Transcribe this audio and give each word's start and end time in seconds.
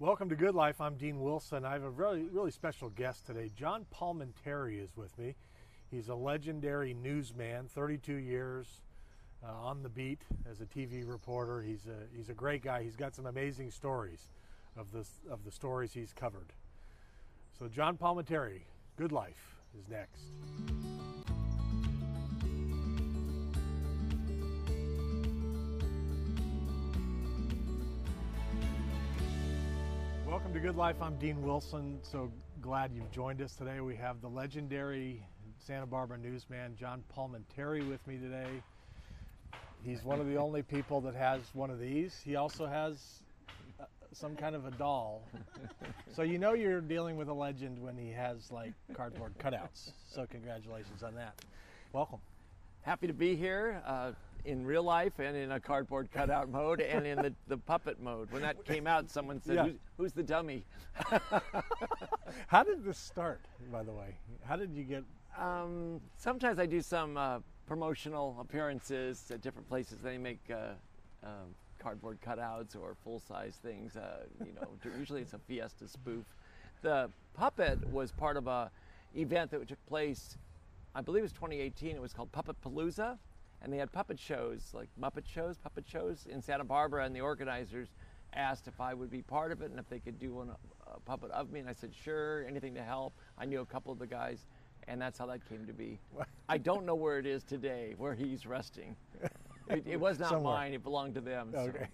Welcome 0.00 0.30
to 0.30 0.34
Good 0.34 0.54
Life. 0.54 0.80
I'm 0.80 0.94
Dean 0.94 1.20
Wilson. 1.20 1.66
I 1.66 1.74
have 1.74 1.82
a 1.82 1.90
really, 1.90 2.22
really 2.32 2.50
special 2.50 2.88
guest 2.88 3.26
today. 3.26 3.50
John 3.54 3.84
Palminteri 3.94 4.82
is 4.82 4.96
with 4.96 5.18
me. 5.18 5.34
He's 5.90 6.08
a 6.08 6.14
legendary 6.14 6.94
newsman, 6.94 7.68
32 7.68 8.14
years 8.14 8.66
uh, 9.46 9.52
on 9.52 9.82
the 9.82 9.90
beat 9.90 10.22
as 10.50 10.62
a 10.62 10.64
TV 10.64 11.06
reporter. 11.06 11.60
He's 11.60 11.84
a, 11.84 12.16
he's 12.16 12.30
a 12.30 12.34
great 12.34 12.62
guy. 12.62 12.82
He's 12.82 12.96
got 12.96 13.14
some 13.14 13.26
amazing 13.26 13.72
stories 13.72 14.30
of 14.74 14.90
the, 14.90 15.04
of 15.30 15.44
the 15.44 15.50
stories 15.50 15.92
he's 15.92 16.14
covered. 16.14 16.54
So, 17.58 17.68
John 17.68 17.98
Palminteri, 17.98 18.62
Good 18.96 19.12
Life, 19.12 19.58
is 19.78 19.86
next. 19.86 20.99
Welcome 30.30 30.52
to 30.52 30.60
Good 30.60 30.76
Life. 30.76 30.94
I'm 31.02 31.16
Dean 31.16 31.42
Wilson. 31.42 31.98
So 32.02 32.30
glad 32.60 32.92
you've 32.94 33.10
joined 33.10 33.42
us 33.42 33.56
today. 33.56 33.80
We 33.80 33.96
have 33.96 34.20
the 34.20 34.28
legendary 34.28 35.26
Santa 35.58 35.86
Barbara 35.86 36.18
newsman 36.18 36.76
John 36.76 37.02
Palminteri 37.12 37.86
with 37.88 38.06
me 38.06 38.16
today. 38.16 38.62
He's 39.82 40.04
one 40.04 40.20
of 40.20 40.28
the 40.28 40.36
only 40.36 40.62
people 40.62 41.00
that 41.00 41.16
has 41.16 41.40
one 41.52 41.68
of 41.68 41.80
these. 41.80 42.20
He 42.24 42.36
also 42.36 42.66
has 42.66 43.22
uh, 43.80 43.86
some 44.12 44.36
kind 44.36 44.54
of 44.54 44.66
a 44.66 44.70
doll. 44.70 45.26
So 46.14 46.22
you 46.22 46.38
know 46.38 46.52
you're 46.52 46.80
dealing 46.80 47.16
with 47.16 47.28
a 47.28 47.34
legend 47.34 47.82
when 47.82 47.96
he 47.96 48.12
has 48.12 48.52
like 48.52 48.72
cardboard 48.94 49.36
cutouts. 49.40 49.90
So 50.08 50.26
congratulations 50.30 51.02
on 51.02 51.16
that. 51.16 51.34
Welcome. 51.92 52.20
Happy 52.82 53.08
to 53.08 53.12
be 53.12 53.34
here 53.34 53.82
uh, 53.84 54.12
in 54.44 54.64
real 54.64 54.82
life 54.82 55.18
and 55.18 55.36
in 55.36 55.52
a 55.52 55.60
cardboard 55.60 56.10
cutout 56.12 56.48
mode 56.50 56.80
and 56.80 57.06
in 57.06 57.18
the, 57.18 57.32
the 57.48 57.56
puppet 57.58 58.00
mode. 58.00 58.30
When 58.30 58.42
that 58.42 58.64
came 58.64 58.86
out, 58.86 59.10
someone 59.10 59.40
said, 59.40 59.56
Yeah. 59.56 59.64
who's, 59.64 59.78
who's 59.96 60.12
the 60.12 60.22
dummy? 60.22 60.64
How 62.48 62.62
did 62.62 62.84
this 62.84 62.98
start, 62.98 63.40
by 63.72 63.82
the 63.82 63.92
way? 63.92 64.16
How 64.44 64.56
did 64.56 64.74
you 64.74 64.84
get 64.84 65.04
Um, 65.38 66.00
sometimes 66.16 66.58
I 66.58 66.66
do 66.66 66.80
some 66.80 67.16
uh, 67.16 67.38
promotional 67.66 68.36
appearances 68.40 69.30
at 69.30 69.40
different 69.40 69.68
places. 69.68 69.98
They 70.02 70.18
make 70.18 70.40
uh, 70.50 70.72
um, 71.24 71.54
cardboard 71.78 72.18
cutouts 72.20 72.76
or 72.76 72.94
full 73.04 73.18
size 73.20 73.58
things. 73.62 73.96
Uh, 73.96 74.24
you 74.44 74.52
know, 74.52 74.68
usually 74.98 75.22
it's 75.22 75.32
a 75.34 75.38
Fiesta 75.38 75.88
spoof. 75.88 76.24
The 76.82 77.10
puppet 77.34 77.86
was 77.90 78.12
part 78.12 78.36
of 78.36 78.46
a 78.46 78.70
event 79.16 79.50
that 79.50 79.66
took 79.68 79.84
place, 79.86 80.38
I 80.94 81.00
believe 81.00 81.20
it 81.20 81.22
was 81.24 81.32
2018. 81.32 81.96
It 81.96 82.02
was 82.02 82.12
called 82.12 82.32
Puppet 82.32 82.56
Palooza, 82.62 83.18
and 83.62 83.72
they 83.72 83.76
had 83.78 83.92
puppet 83.92 84.18
shows 84.18 84.70
like 84.72 84.88
Muppet 85.00 85.26
shows, 85.26 85.58
puppet 85.58 85.84
shows 85.86 86.26
in 86.30 86.40
Santa 86.42 86.64
Barbara, 86.64 87.04
and 87.04 87.14
the 87.14 87.20
organizers 87.20 87.88
asked 88.32 88.68
if 88.68 88.80
I 88.80 88.94
would 88.94 89.10
be 89.10 89.22
part 89.22 89.52
of 89.52 89.60
it 89.62 89.70
and 89.70 89.78
if 89.78 89.88
they 89.88 89.98
could 89.98 90.18
do 90.18 90.34
one 90.34 90.50
a 90.86 91.00
puppet 91.00 91.30
of 91.30 91.50
me, 91.50 91.60
and 91.60 91.68
I 91.68 91.72
said 91.72 91.92
sure, 91.94 92.44
anything 92.48 92.74
to 92.74 92.82
help. 92.82 93.12
I 93.38 93.44
knew 93.44 93.60
a 93.60 93.66
couple 93.66 93.92
of 93.92 93.98
the 93.98 94.06
guys, 94.06 94.46
and 94.88 95.00
that's 95.00 95.18
how 95.18 95.26
that 95.26 95.48
came 95.48 95.66
to 95.66 95.72
be. 95.72 96.00
I 96.48 96.58
don't 96.58 96.84
know 96.84 96.94
where 96.94 97.18
it 97.18 97.26
is 97.26 97.44
today, 97.44 97.94
where 97.96 98.14
he's 98.14 98.46
resting. 98.46 98.96
It, 99.68 99.84
it 99.86 100.00
was 100.00 100.18
not 100.18 100.30
Somewhere. 100.30 100.54
mine; 100.54 100.74
it 100.74 100.82
belonged 100.82 101.14
to 101.14 101.20
them. 101.20 101.50
so 101.52 101.60
Okay. 101.60 101.86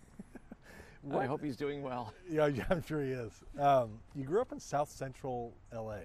I 1.15 1.27
hope 1.27 1.45
he's 1.45 1.57
doing 1.59 1.83
well. 1.83 2.15
Yeah, 2.27 2.47
yeah, 2.47 2.65
I'm 2.71 2.83
sure 2.83 3.03
he 3.03 3.11
is. 3.11 3.33
Um, 3.59 3.99
you 4.15 4.25
grew 4.25 4.41
up 4.41 4.51
in 4.51 4.59
South 4.59 4.91
Central 4.91 5.53
LA. 5.75 5.99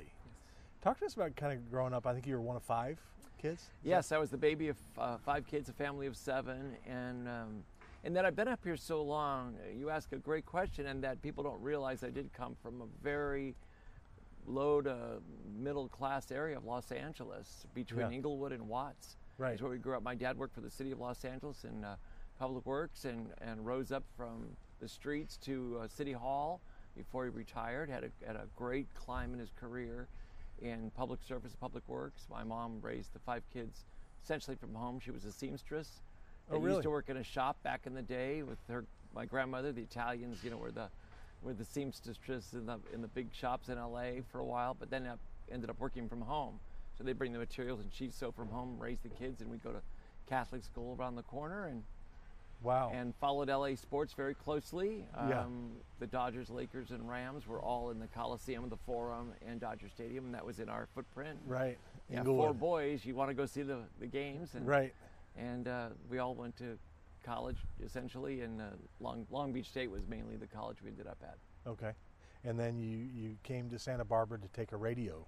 Talk 0.81 1.00
to 1.00 1.06
us 1.06 1.14
about 1.14 1.34
kind 1.38 1.53
of 1.53 1.72
growing 1.72 1.94
up. 1.94 2.06
I 2.06 2.12
think 2.14 2.28
you 2.28 2.34
were 2.36 2.42
one 2.42 2.58
of 2.58 2.64
five 2.64 3.00
kids. 3.42 3.61
Is 3.64 3.70
Yes, 3.84 4.11
I 4.11 4.17
was 4.17 4.30
the 4.30 4.38
baby 4.38 4.67
of 4.70 4.78
uh, 4.97 5.17
five 5.17 5.47
kids, 5.47 5.70
a 5.70 5.73
family 5.73 6.08
of 6.08 6.16
seven, 6.16 6.75
and 6.88 7.28
um, 7.28 7.64
and 8.03 8.16
that 8.16 8.25
I've 8.25 8.36
been 8.36 8.47
up 8.47 8.59
here 8.64 8.78
so 8.78 9.02
long. 9.02 9.56
You 9.78 9.89
ask 9.89 10.11
a 10.11 10.17
great 10.17 10.45
question, 10.45 10.86
and 10.88 11.03
that 11.03 11.22
people 11.22 11.44
don't 11.44 11.62
realize 11.62 12.03
I 12.03 12.09
did 12.09 12.31
come 12.34 12.56
from 12.62 12.81
a 12.81 12.86
very 13.03 13.56
low 14.47 14.81
to 14.81 15.22
middle 15.56 15.88
class 15.88 16.31
area 16.31 16.58
of 16.58 16.66
Los 16.66 16.92
Angeles, 16.92 17.66
between 17.73 18.02
Yeah. 18.12 18.12
Inglewood 18.17 18.52
and 18.52 18.67
Watts. 18.67 19.17
Right. 19.38 19.52
That's 19.52 19.62
where 19.62 19.72
we 19.72 19.78
grew 19.78 19.96
up. 19.96 20.03
My 20.03 20.16
dad 20.16 20.38
worked 20.38 20.53
for 20.53 20.62
the 20.62 20.69
city 20.69 20.91
of 20.91 21.00
Los 21.00 21.24
Angeles 21.25 21.63
in 21.63 21.84
uh, 21.84 21.96
public 22.40 22.66
works, 22.66 23.06
and 23.06 23.34
and 23.41 23.66
rose 23.66 23.91
up 23.91 24.03
from 24.16 24.56
the 24.80 24.88
streets 24.88 25.38
to 25.38 25.80
uh, 25.84 25.88
City 25.88 26.12
Hall 26.12 26.62
before 26.96 27.24
he 27.25 27.30
retired. 27.30 27.90
Had 27.90 28.03
a 28.03 28.12
had 28.25 28.35
a 28.35 28.47
great 28.56 28.88
climb 28.94 29.34
in 29.34 29.40
his 29.40 29.51
career 29.51 30.07
in 30.62 30.92
public 30.96 31.20
service, 31.28 31.56
public 31.60 31.84
works. 31.88 32.28
My 32.30 32.44
mom 32.44 32.80
raised 32.82 33.14
the 33.14 33.20
five 33.20 33.44
kids 33.54 33.86
essentially 34.24 34.56
from 34.56 34.74
home. 34.74 35.00
She 35.00 35.12
was 35.12 35.26
a 35.26 35.32
seamstress. 35.32 36.02
Oh, 36.52 36.58
really? 36.58 36.76
Used 36.76 36.84
to 36.84 36.90
work 36.90 37.10
in 37.10 37.18
a 37.18 37.24
shop 37.24 37.58
back 37.64 37.82
in 37.86 37.94
the 37.94 38.02
day 38.02 38.44
with 38.44 38.58
her, 38.68 38.86
my 39.16 39.26
grandmother. 39.26 39.72
The 39.72 39.82
Italians, 39.82 40.44
you 40.44 40.52
know, 40.52 40.58
were 40.58 40.72
the 40.72 40.90
were 41.42 41.54
the 41.54 41.66
seamstresses 41.66 42.54
in 42.54 42.66
the 42.66 42.80
in 42.94 43.02
the 43.02 43.08
big 43.08 43.34
shops 43.34 43.70
in 43.70 43.78
L.A. 43.78 44.22
for 44.32 44.40
a 44.40 44.46
while, 44.46 44.76
but 44.78 44.90
then 44.90 45.08
ended 45.52 45.70
up 45.70 45.80
working 45.80 46.08
from 46.08 46.22
home. 46.22 46.60
So 46.98 47.04
they 47.04 47.14
bring 47.14 47.34
the 47.34 47.40
materials 47.40 47.80
and 47.80 47.92
she'd 47.92 48.14
sew 48.14 48.32
from 48.32 48.50
home, 48.50 48.78
raise 48.80 49.00
the 49.02 49.10
kids, 49.10 49.42
and 49.42 49.50
we 49.50 49.58
go 49.58 49.72
to 49.72 49.82
Catholic 50.28 50.64
school 50.64 50.96
around 51.00 51.16
the 51.16 51.24
corner 51.24 51.66
and 51.66 51.84
Wow. 52.64 52.92
and 52.94 53.14
followed 53.16 53.50
LA 53.50 53.76
sports 53.76 54.14
very 54.14 54.34
closely. 54.34 55.06
Yeah. 55.16 55.42
Um, 55.42 55.72
the 56.00 56.08
Dodgers, 56.08 56.50
Lakers, 56.50 56.92
and 56.92 57.10
Rams 57.10 57.48
were 57.48 57.60
all 57.60 57.90
in 57.90 58.00
the 58.00 58.08
Coliseum, 58.08 58.70
the 58.70 58.78
Forum, 58.78 59.34
and 59.48 59.60
Dodger 59.60 59.90
Stadium, 59.90 60.26
and 60.26 60.34
that 60.36 60.46
was 60.46 60.60
in 60.60 60.70
our 60.70 60.88
footprint. 60.94 61.40
right. 61.48 61.78
Yeah, 62.10 62.24
four 62.24 62.54
boys. 62.54 63.06
You 63.06 63.16
want 63.16 63.30
to 63.30 63.34
go 63.34 63.46
see 63.46 63.62
the, 63.62 63.80
the 64.00 64.06
games, 64.08 64.50
and 64.56 64.68
Right. 64.68 64.94
and 65.38 65.68
uh, 65.68 65.88
we 66.10 66.20
all 66.20 66.36
went 66.36 66.58
to 66.58 66.78
college 67.24 67.56
essentially, 67.86 68.42
and 68.42 68.60
uh, 68.62 68.66
Long 69.00 69.26
Long 69.32 69.54
Beach 69.54 69.68
State 69.70 69.90
was 69.90 70.02
mainly 70.10 70.36
the 70.36 70.48
college 70.48 70.78
we 70.84 70.90
ended 70.90 71.08
up 71.08 71.18
at. 71.24 71.38
Okay. 71.70 71.92
And 72.44 72.60
then 72.60 72.80
you 72.80 72.98
you 72.98 73.38
came 73.44 73.70
to 73.70 73.80
Santa 73.80 74.04
Barbara 74.04 74.40
to 74.40 74.48
take 74.50 74.72
a 74.74 74.78
radio 74.78 75.26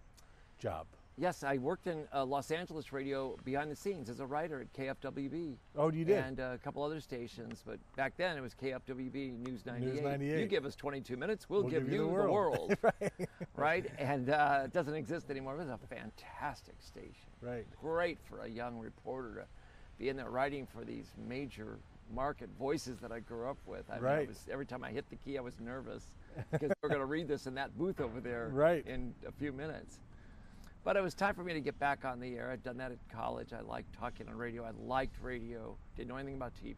job. 0.60 0.88
Yes, 1.16 1.44
I 1.44 1.58
worked 1.60 1.86
in 1.86 2.08
uh, 2.12 2.26
Los 2.26 2.50
Angeles 2.50 2.92
radio 2.92 3.38
behind 3.46 3.70
the 3.70 3.76
scenes 3.76 4.10
as 4.10 4.20
a 4.20 4.26
writer 4.26 4.62
at 4.62 4.74
KFWB. 4.74 5.56
Oh, 5.76 5.92
you 5.92 6.06
did. 6.06 6.18
And 6.18 6.40
uh, 6.40 6.52
a 6.56 6.58
couple 6.58 6.82
other 6.82 7.00
stations, 7.00 7.64
but 7.66 7.78
back 7.96 8.14
then 8.18 8.36
it 8.36 8.42
was 8.42 8.56
KFWB 8.56 9.38
News 9.48 9.64
98. 9.64 9.94
News 9.94 10.02
98. 10.02 10.40
You 10.40 10.48
give 10.48 10.66
us 10.66 10.76
22 10.76 11.16
minutes, 11.16 11.48
we'll, 11.50 11.62
We'll 11.62 11.70
give, 11.70 11.92
you 11.92 12.00
the 12.00 12.08
world. 12.08 12.76
right. 12.82 13.12
right? 13.56 13.86
And 14.00 14.32
uh, 14.32 14.62
it 14.66 14.74
doesn't 14.74 14.96
exist 14.96 15.30
anymore. 15.30 15.54
It 15.54 15.60
was 15.60 15.70
a 15.70 15.80
fantastic 15.88 16.76
station. 16.80 17.30
Right. 17.42 17.66
Great 17.80 18.18
for 18.28 18.40
a 18.42 18.48
young 18.50 18.80
reporter 18.80 19.36
to 19.36 19.46
be 20.00 20.10
in 20.10 20.18
there 20.18 20.32
writing 20.32 20.66
for 20.66 20.84
these 20.84 21.12
major 21.30 21.78
market 22.12 22.50
voices 22.58 22.98
that 23.02 23.12
I 23.12 23.20
grew 23.20 23.48
up 23.48 23.58
with. 23.68 23.84
I 23.92 23.96
mean, 23.96 24.04
Right. 24.04 24.28
was, 24.28 24.48
every 24.52 24.66
time 24.66 24.84
I 24.84 24.90
hit 24.90 25.08
the 25.12 25.16
key, 25.18 25.38
I 25.38 25.42
was 25.42 25.60
nervous 25.60 26.06
because 26.52 26.72
we're 26.82 26.90
going 26.90 27.02
to 27.02 27.06
read 27.06 27.28
this 27.28 27.46
in 27.46 27.54
that 27.54 27.78
booth 27.78 28.02
over 28.02 28.20
there 28.20 28.50
Right. 28.52 28.84
in 28.88 29.14
a 29.28 29.32
few 29.32 29.52
minutes. 29.54 30.00
But 30.84 30.98
it 30.98 31.02
was 31.02 31.14
time 31.14 31.34
for 31.34 31.44
me 31.44 31.54
to 31.54 31.62
get 31.62 31.80
back 31.80 32.04
on 32.04 32.20
the 32.20 32.36
air. 32.36 32.52
I'd 32.52 32.64
done 32.64 32.78
that 32.78 32.92
at 32.92 32.98
college. 33.10 33.54
I 33.54 33.62
liked 33.62 33.94
talking 33.98 34.28
on 34.28 34.36
radio. 34.36 34.66
I 34.66 34.72
liked 34.86 35.16
radio. 35.22 35.78
Didn't 35.96 36.10
know 36.10 36.18
anything 36.18 36.36
about 36.36 36.54
TV. 36.62 36.76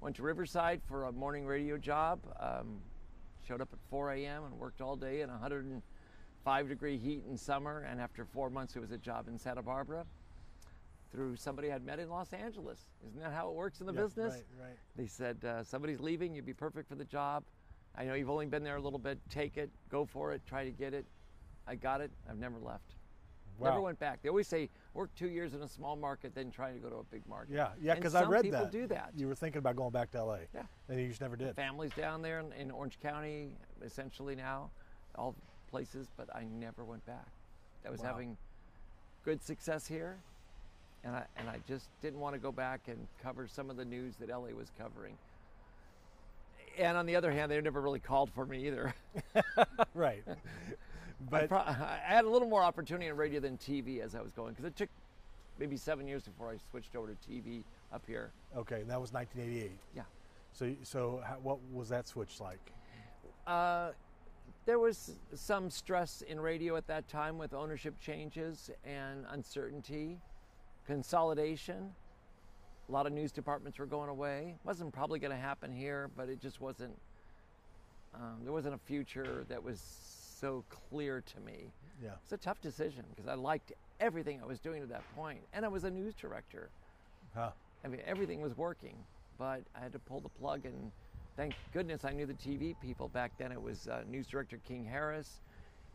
Went 0.00 0.16
to 0.16 0.22
Riverside 0.22 0.82
for 0.86 1.04
a 1.04 1.12
morning 1.12 1.46
radio 1.46 1.78
job. 1.78 2.20
Um, 2.38 2.80
showed 3.46 3.62
up 3.62 3.68
at 3.72 3.78
4 3.88 4.12
a.m. 4.12 4.44
and 4.44 4.58
worked 4.58 4.80
all 4.82 4.96
day 4.96 5.22
in 5.22 5.30
105 5.30 6.68
degree 6.68 6.98
heat 6.98 7.24
in 7.28 7.36
summer. 7.38 7.86
And 7.88 7.98
after 7.98 8.26
four 8.26 8.50
months, 8.50 8.76
it 8.76 8.80
was 8.80 8.90
a 8.90 8.98
job 8.98 9.26
in 9.26 9.38
Santa 9.38 9.62
Barbara 9.62 10.04
through 11.10 11.36
somebody 11.36 11.72
I'd 11.72 11.84
met 11.84 11.98
in 11.98 12.10
Los 12.10 12.32
Angeles. 12.32 12.86
Isn't 13.08 13.20
that 13.20 13.32
how 13.32 13.48
it 13.48 13.54
works 13.54 13.80
in 13.80 13.86
the 13.86 13.92
Yeah, 13.94 14.02
business? 14.02 14.34
Right. 14.34 14.66
Right. 14.66 14.76
They 14.96 15.06
said, 15.06 15.44
uh, 15.44 15.62
somebody's 15.62 16.00
leaving, 16.00 16.34
you'd 16.34 16.46
be 16.46 16.54
perfect 16.54 16.88
for 16.88 16.94
the 16.94 17.04
job. 17.04 17.44
I 17.96 18.04
know 18.04 18.14
you've 18.14 18.30
only 18.30 18.46
been 18.46 18.62
there 18.62 18.76
a 18.76 18.80
little 18.80 18.98
bit. 18.98 19.18
Take 19.28 19.58
it, 19.58 19.70
go 19.90 20.06
for 20.06 20.32
it, 20.32 20.40
try 20.46 20.64
to 20.64 20.70
get 20.70 20.94
it. 20.94 21.04
I 21.66 21.74
got 21.74 22.00
it. 22.00 22.10
I've 22.28 22.38
never 22.38 22.58
left. 22.58 22.94
Never 23.60 23.80
went 23.80 24.00
back. 24.00 24.22
They 24.22 24.28
always 24.28 24.48
say, 24.48 24.68
work 24.92 25.10
two 25.14 25.28
years 25.28 25.54
in 25.54 25.62
a 25.62 25.68
small 25.68 25.94
market, 25.94 26.34
then 26.34 26.50
try 26.50 26.72
to 26.72 26.78
go 26.80 26.88
to 26.88 26.96
a 26.96 27.04
big 27.04 27.24
market. 27.28 27.54
Yeah. 27.54 27.68
Yeah. 27.80 27.94
Because 27.94 28.16
I 28.16 28.24
read 28.24 28.42
people 28.42 28.60
that. 28.60 28.72
do 28.72 28.88
that. 28.88 29.12
You 29.16 29.28
were 29.28 29.36
thinking 29.36 29.58
about 29.60 29.76
going 29.76 29.92
back 29.92 30.10
to 30.12 30.24
LA. 30.24 30.38
Yeah. 30.52 30.62
And 30.88 31.00
you 31.00 31.08
just 31.08 31.20
never 31.20 31.36
did. 31.36 31.54
Families 31.54 31.92
down 31.96 32.22
there 32.22 32.40
in, 32.40 32.52
in 32.54 32.70
Orange 32.72 32.98
County, 33.00 33.50
essentially 33.84 34.34
now, 34.34 34.70
all 35.14 35.36
places, 35.70 36.08
but 36.16 36.34
I 36.34 36.44
never 36.44 36.84
went 36.84 37.06
back. 37.06 37.28
I 37.86 37.90
was 37.90 38.00
Wow. 38.00 38.08
having 38.08 38.36
good 39.24 39.42
success 39.42 39.86
here, 39.86 40.16
and 41.04 41.14
I 41.14 41.24
and 41.36 41.48
I 41.48 41.58
just 41.68 41.88
didn't 42.00 42.18
want 42.20 42.34
to 42.34 42.40
go 42.40 42.50
back 42.52 42.88
and 42.88 43.06
cover 43.22 43.46
some 43.46 43.70
of 43.70 43.76
the 43.76 43.84
news 43.84 44.16
that 44.16 44.28
LA 44.28 44.48
was 44.56 44.70
covering. 44.78 45.16
And 46.78 46.96
on 46.96 47.06
the 47.06 47.16
other 47.16 47.30
hand, 47.30 47.50
they 47.50 47.60
never 47.60 47.80
really 47.80 48.00
called 48.00 48.30
for 48.32 48.46
me 48.46 48.66
either. 48.66 48.94
right. 49.94 50.22
I, 51.26 51.30
But 51.30 51.48
pro- 51.48 51.58
I 51.60 52.00
had 52.04 52.24
a 52.24 52.28
little 52.28 52.48
more 52.48 52.62
opportunity 52.62 53.06
in 53.08 53.16
radio 53.16 53.40
than 53.40 53.56
TV 53.58 54.00
as 54.00 54.14
I 54.14 54.20
was 54.20 54.32
going, 54.32 54.50
because 54.52 54.64
it 54.64 54.76
took 54.76 54.88
maybe 55.58 55.76
seven 55.76 56.06
years 56.08 56.22
before 56.24 56.50
I 56.50 56.56
switched 56.70 56.96
over 56.96 57.08
to 57.08 57.30
TV 57.30 57.62
up 57.92 58.02
here. 58.06 58.30
okay, 58.56 58.80
and 58.80 58.90
that 58.90 59.00
was 59.00 59.12
1988. 59.12 59.70
Yeah. 59.94 60.02
So 60.54 60.72
so 60.82 61.22
how, 61.26 61.34
what 61.42 61.58
was 61.72 61.88
that 61.90 62.06
switch 62.06 62.40
like? 62.40 62.72
Uh, 63.46 63.90
there 64.64 64.78
was 64.78 65.16
some 65.34 65.68
stress 65.70 66.22
in 66.22 66.38
radio 66.40 66.76
at 66.76 66.86
that 66.86 67.08
time 67.08 67.36
with 67.38 67.52
ownership 67.52 67.98
changes 68.00 68.70
and 68.84 69.24
uncertainty, 69.30 70.18
consolidation. 70.86 71.92
A 72.88 72.92
lot 72.92 73.06
of 73.06 73.12
news 73.12 73.32
departments 73.32 73.78
were 73.78 73.86
going 73.86 74.08
away. 74.08 74.54
Wasn't 74.64 74.92
probably 74.92 75.18
going 75.18 75.30
to 75.30 75.36
happen 75.36 75.72
here, 75.72 76.10
but 76.16 76.28
it 76.28 76.40
just 76.40 76.60
wasn't 76.60 76.96
Um, 78.14 78.40
there 78.44 78.52
wasn't 78.52 78.74
a 78.74 78.78
future 78.78 79.44
that 79.48 79.62
was 79.62 79.80
so 80.42 80.64
clear 80.90 81.22
to 81.34 81.40
me. 81.40 81.72
Yeah. 82.02 82.10
It's 82.22 82.32
a 82.32 82.36
tough 82.36 82.60
decision 82.60 83.04
because 83.14 83.28
I 83.30 83.34
liked 83.34 83.72
everything 84.00 84.40
I 84.42 84.46
was 84.46 84.58
doing 84.58 84.80
to 84.82 84.88
that 84.88 85.04
point, 85.14 85.38
and 85.54 85.64
I 85.64 85.68
was 85.68 85.84
a 85.84 85.90
news 85.90 86.14
director. 86.14 86.68
Huh. 87.34 87.50
I 87.84 87.88
mean, 87.88 88.00
everything 88.04 88.40
was 88.40 88.56
working, 88.56 88.96
but 89.38 89.62
I 89.76 89.80
had 89.80 89.92
to 89.92 90.00
pull 90.00 90.20
the 90.20 90.28
plug, 90.28 90.66
and 90.66 90.90
thank 91.36 91.54
goodness 91.72 92.04
I 92.04 92.10
knew 92.10 92.26
the 92.26 92.34
TV 92.34 92.74
people 92.82 93.08
back 93.08 93.30
then. 93.38 93.52
It 93.52 93.62
was 93.62 93.86
uh, 93.86 94.02
news 94.10 94.26
director 94.26 94.58
King 94.66 94.84
Harris, 94.84 95.40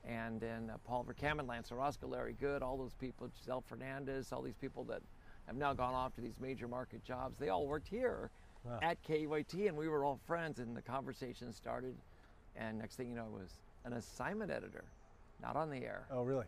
and 0.08 0.40
then 0.40 0.72
uh, 0.74 0.78
Paul 0.88 1.06
Vercammen, 1.06 1.46
Lance 1.48 1.72
Orozco, 1.72 2.08
Larry 2.08 2.36
Good, 2.40 2.64
all 2.64 2.78
those 2.78 2.94
people, 2.94 3.30
Giselle 3.38 3.64
Fernandez, 3.68 4.32
all 4.32 4.42
these 4.42 4.56
people 4.62 4.86
that 4.86 5.02
have 5.46 5.58
now 5.58 5.74
gone 5.74 5.94
off 5.94 6.16
to 6.16 6.22
these 6.22 6.40
major 6.40 6.70
market 6.70 7.04
jobs. 7.04 7.38
They 7.38 7.50
all 7.50 7.68
worked 7.68 7.88
here 7.90 8.30
Wow. 8.64 8.80
at 8.82 9.02
KEYT, 9.04 9.68
and 9.68 9.78
we 9.78 9.88
were 9.90 10.04
all 10.06 10.20
friends, 10.26 10.60
and 10.60 10.76
the 10.76 10.82
conversation 10.82 11.52
started. 11.54 11.96
And 12.56 12.80
next 12.80 12.96
thing 12.96 13.10
you 13.10 13.16
know, 13.16 13.26
it 13.26 13.32
was 13.32 13.52
an 13.88 13.94
assignment 13.94 14.52
editor, 14.52 14.84
not 15.42 15.56
on 15.56 15.70
the 15.70 15.78
air. 15.78 16.04
Oh, 16.12 16.22
really? 16.24 16.46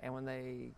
And 0.00 0.12
when 0.12 0.24
they 0.24 0.72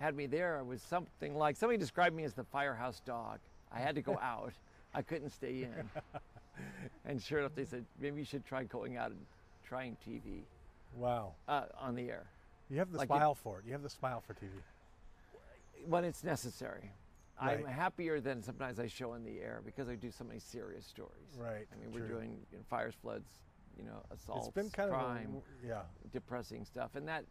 had 0.00 0.16
me 0.16 0.26
there, 0.26 0.58
it 0.58 0.64
was 0.66 0.82
something 0.82 1.36
like 1.36 1.56
somebody 1.56 1.78
described 1.78 2.16
me 2.16 2.24
as 2.24 2.34
the 2.34 2.44
firehouse 2.44 3.00
dog. 3.04 3.38
I 3.72 3.78
had 3.78 3.94
to 3.94 4.02
go 4.02 4.18
out. 4.22 4.52
I 4.94 5.02
couldn't 5.02 5.30
stay 5.30 5.62
in. 5.62 5.90
and 7.04 7.22
sure 7.22 7.40
enough, 7.40 7.54
they 7.54 7.64
said 7.64 7.84
maybe 8.00 8.18
you 8.18 8.24
should 8.24 8.44
try 8.46 8.64
going 8.64 8.96
out 8.96 9.10
and 9.10 9.20
trying 9.64 9.96
TV 10.06 10.40
Wow. 10.96 11.34
uh, 11.48 11.64
on 11.78 11.94
the 11.94 12.08
air 12.08 12.24
You 12.70 12.78
have 12.78 12.90
the 12.90 12.98
Like 12.98 13.06
it- 13.10 13.14
smile 13.14 13.34
for 13.34 13.58
it. 13.58 13.66
You 13.66 13.72
have 13.72 13.82
the 13.82 13.90
smile 13.90 14.22
for 14.26 14.32
TV. 14.34 14.48
when 15.86 16.04
it's 16.04 16.24
necessary. 16.24 16.90
I'm 17.38 17.66
happier 17.66 18.18
than 18.18 18.42
sometimes 18.42 18.80
I 18.80 18.86
show 18.86 19.10
on 19.12 19.22
the 19.22 19.40
air 19.40 19.60
because 19.62 19.90
I 19.90 19.94
do 19.94 20.10
so 20.10 20.24
many 20.24 20.38
serious 20.40 20.86
stories. 20.86 21.36
Right, 21.38 21.66
I 21.70 21.76
mean, 21.78 21.92
we're 21.92 22.08
doing 22.08 22.38
you 22.50 22.56
know, 22.56 22.64
fires, 22.70 22.94
floods, 23.02 23.28
you 23.78 23.84
know, 23.84 24.02
assaults, 24.14 24.46
it's 24.46 24.54
been 24.54 24.70
kind 24.70 24.90
crime. 24.90 25.36
of 25.36 25.42
a, 25.64 25.66
yeah. 25.68 25.80
depressing 26.12 26.64
stuff, 26.64 26.90
and 26.94 27.06
that 27.08 27.24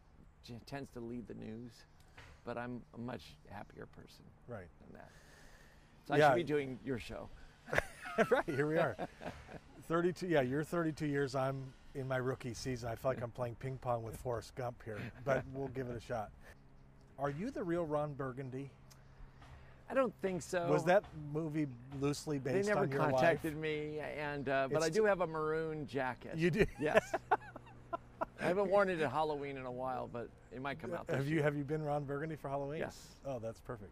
j- 0.44 0.56
tends 0.66 0.90
to 0.92 1.00
lead 1.00 1.28
the 1.28 1.34
news. 1.34 1.72
But 2.44 2.58
I'm 2.58 2.82
a 2.94 3.00
much 3.00 3.36
happier 3.50 3.88
person 3.88 4.24
Right. 4.48 4.68
than 4.82 4.94
that. 5.00 5.10
So 6.08 6.14
I 6.14 6.20
should 6.20 6.36
be 6.36 6.44
doing 6.44 6.78
your 6.86 7.00
show. 7.00 7.28
right, 8.30 8.46
here 8.46 8.68
we 8.68 8.78
are. 8.78 8.96
32, 9.88 10.28
yeah, 10.28 10.42
you're 10.42 10.64
32 10.64 11.08
years. 11.08 11.36
I'm 11.36 11.74
in 11.96 12.08
my 12.08 12.18
rookie 12.18 12.54
season. 12.54 12.90
I 12.90 12.96
feel 12.96 13.10
like 13.12 13.24
I'm 13.24 13.32
playing 13.32 13.56
ping 13.56 13.78
pong 13.82 14.04
with 14.04 14.16
Forrest 14.18 14.54
Gump 14.54 14.76
here, 14.86 15.00
but 15.24 15.44
we'll 15.54 15.70
give 15.70 15.88
it 15.90 15.98
a 15.98 16.00
shot. 16.00 16.30
Are 17.18 17.32
you 17.32 17.50
the 17.50 17.64
real 17.64 17.86
Ron 17.86 18.14
Burgundy? 18.14 18.70
I 19.90 19.94
don't 19.94 20.14
think 20.22 20.42
so. 20.42 20.68
Was 20.68 20.84
that 20.86 21.04
movie 21.34 21.68
loosely 22.02 22.40
based 22.40 22.68
never 22.68 22.82
on 22.82 22.92
your 22.92 23.00
life? 23.00 23.08
They 23.08 23.12
never 23.12 23.18
contacted 23.18 23.54
life? 23.54 23.62
me, 23.62 24.00
and 24.18 24.50
uh, 24.50 24.68
but 24.72 24.78
It's 24.78 24.86
I 24.86 24.90
do 24.90 25.06
have 25.06 25.22
a 25.22 25.28
maroon 25.28 25.86
jacket. 25.88 26.34
You 26.36 26.50
do? 26.52 26.66
Yes. 26.80 27.04
I 28.42 28.48
haven't 28.48 28.70
worn 28.70 28.90
it 28.90 29.00
at 29.00 29.12
Halloween 29.12 29.58
in 29.58 29.66
a 29.66 29.72
while, 29.72 30.10
but 30.12 30.30
it 30.54 30.62
might 30.62 30.80
come 30.80 30.94
out. 30.94 31.08
This 31.08 31.16
Have 31.16 31.28
you 31.28 31.36
year. 31.36 31.44
have 31.44 31.56
you 31.56 31.64
been 31.64 31.82
Ron 31.82 32.04
Burgundy 32.04 32.36
for 32.36 32.50
Halloween? 32.50 32.80
Yes. 32.80 32.98
Oh, 33.26 33.40
that's 33.40 33.62
perfect. 33.62 33.92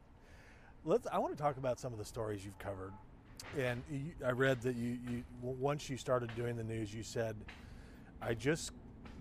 Let's. 0.84 1.08
I 1.12 1.18
want 1.18 1.36
to 1.36 1.42
talk 1.42 1.58
about 1.58 1.80
some 1.80 1.94
of 1.94 2.00
the 2.00 2.06
stories 2.06 2.44
you've 2.44 2.60
covered, 2.60 2.92
and 3.58 3.82
you, 3.90 4.12
I 4.26 4.32
read 4.32 4.62
that 4.62 4.76
you, 4.76 4.98
you 5.10 5.24
once 5.42 5.90
you 5.90 5.96
started 5.98 6.30
doing 6.36 6.58
the 6.58 6.64
news, 6.64 6.94
you 6.94 7.04
said, 7.04 7.36
"I 8.22 8.34
just 8.34 8.72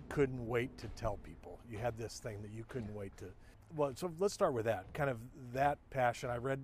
couldn't 0.09 0.45
wait 0.45 0.77
to 0.79 0.87
tell 0.89 1.17
people." 1.23 1.57
You 1.71 1.77
had 1.77 1.97
this 1.97 2.19
thing 2.19 2.41
that 2.41 2.51
you 2.51 2.65
couldn't 2.67 2.93
wait 2.93 3.15
to. 3.17 3.25
Well, 3.75 3.93
so 3.95 4.11
let's 4.19 4.33
start 4.33 4.53
with 4.53 4.65
that. 4.65 4.93
Kind 4.93 5.09
of 5.09 5.17
that 5.53 5.77
passion. 5.89 6.29
I 6.29 6.37
read. 6.37 6.59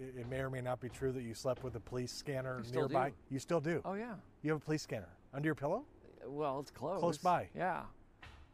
It 0.00 0.28
may 0.30 0.38
or 0.38 0.50
may 0.50 0.60
not 0.60 0.80
be 0.80 0.88
true 0.88 1.10
that 1.10 1.22
you 1.22 1.34
slept 1.34 1.64
with 1.64 1.74
a 1.74 1.80
police 1.80 2.12
scanner 2.12 2.62
nearby. 2.72 3.08
do. 3.08 3.14
You 3.30 3.40
still 3.40 3.60
do. 3.60 3.80
Oh 3.84 3.94
yeah. 3.94 4.14
You 4.42 4.52
have 4.52 4.62
a 4.62 4.64
police 4.64 4.82
scanner 4.82 5.08
under 5.34 5.46
your 5.46 5.56
pillow. 5.56 5.84
Well, 6.24 6.60
it's 6.60 6.70
close. 6.70 7.00
Close 7.00 7.18
by. 7.18 7.48
Yeah. 7.56 7.82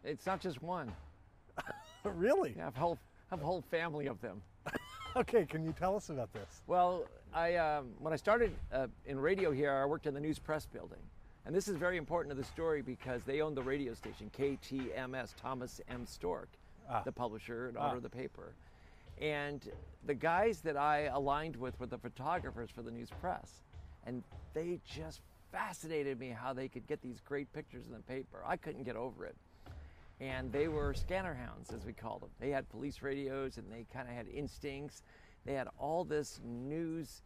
It's 0.04 0.24
not 0.24 0.40
just 0.40 0.62
one. 0.62 0.90
really? 2.04 2.54
Yeah, 2.56 2.62
I 2.62 2.64
have 2.66 2.76
a 2.76 2.80
whole, 2.80 2.98
I 3.30 3.34
have 3.34 3.42
a 3.42 3.44
whole 3.44 3.62
family 3.70 4.06
of 4.06 4.20
them. 4.20 4.40
Okay. 5.16 5.46
Can 5.46 5.64
you 5.64 5.72
tell 5.78 5.94
us 5.94 6.08
about 6.08 6.32
this? 6.32 6.62
Well, 6.66 7.04
I 7.32 7.54
um, 7.54 7.90
when 8.00 8.12
I 8.12 8.16
started 8.16 8.50
uh, 8.72 8.88
in 9.06 9.16
radio 9.20 9.52
here, 9.52 9.70
I 9.70 9.84
worked 9.86 10.08
in 10.08 10.14
the 10.14 10.18
news 10.18 10.40
press 10.40 10.66
building, 10.66 10.98
and 11.46 11.54
this 11.54 11.68
is 11.68 11.76
very 11.76 11.98
important 11.98 12.34
to 12.34 12.36
the 12.36 12.42
story 12.46 12.82
because 12.82 13.22
they 13.22 13.40
owned 13.40 13.56
the 13.56 13.62
radio 13.62 13.94
station 13.94 14.28
KTMS, 14.36 15.34
Thomas 15.40 15.80
M. 15.88 16.04
Storke, 16.04 16.58
Ah. 16.88 17.02
the 17.02 17.12
publisher 17.12 17.68
and 17.68 17.76
Ah. 17.78 17.88
owner 17.88 17.96
of 17.96 18.02
the 18.02 18.10
paper, 18.10 18.54
and 19.20 19.70
the 20.04 20.14
guys 20.14 20.60
that 20.62 20.76
I 20.76 21.02
aligned 21.06 21.56
with 21.56 21.78
were 21.80 21.86
the 21.86 21.98
photographers 21.98 22.70
for 22.70 22.82
the 22.82 22.90
news 22.90 23.10
press, 23.20 23.62
and 24.04 24.22
they 24.52 24.80
just 24.84 25.20
fascinated 25.52 26.18
me 26.18 26.30
how 26.30 26.52
they 26.52 26.68
could 26.68 26.86
get 26.86 27.00
these 27.00 27.20
great 27.20 27.52
pictures 27.52 27.86
in 27.86 27.92
the 27.92 28.00
paper. 28.00 28.42
I 28.44 28.56
couldn't 28.56 28.82
get 28.84 28.96
over 28.96 29.24
it 29.24 29.36
and 30.20 30.52
they 30.52 30.68
were 30.68 30.94
scanner 30.94 31.34
hounds, 31.34 31.72
as 31.72 31.84
we 31.84 31.92
called 31.92 32.22
them. 32.22 32.30
They 32.38 32.50
had 32.50 32.68
police 32.68 33.02
radios, 33.02 33.58
and 33.58 33.68
they 33.70 33.84
kind 33.92 34.08
of 34.08 34.14
had 34.14 34.28
instincts. 34.28 35.02
They 35.44 35.54
had 35.54 35.66
all 35.76 36.04
this 36.04 36.40
news 36.44 37.22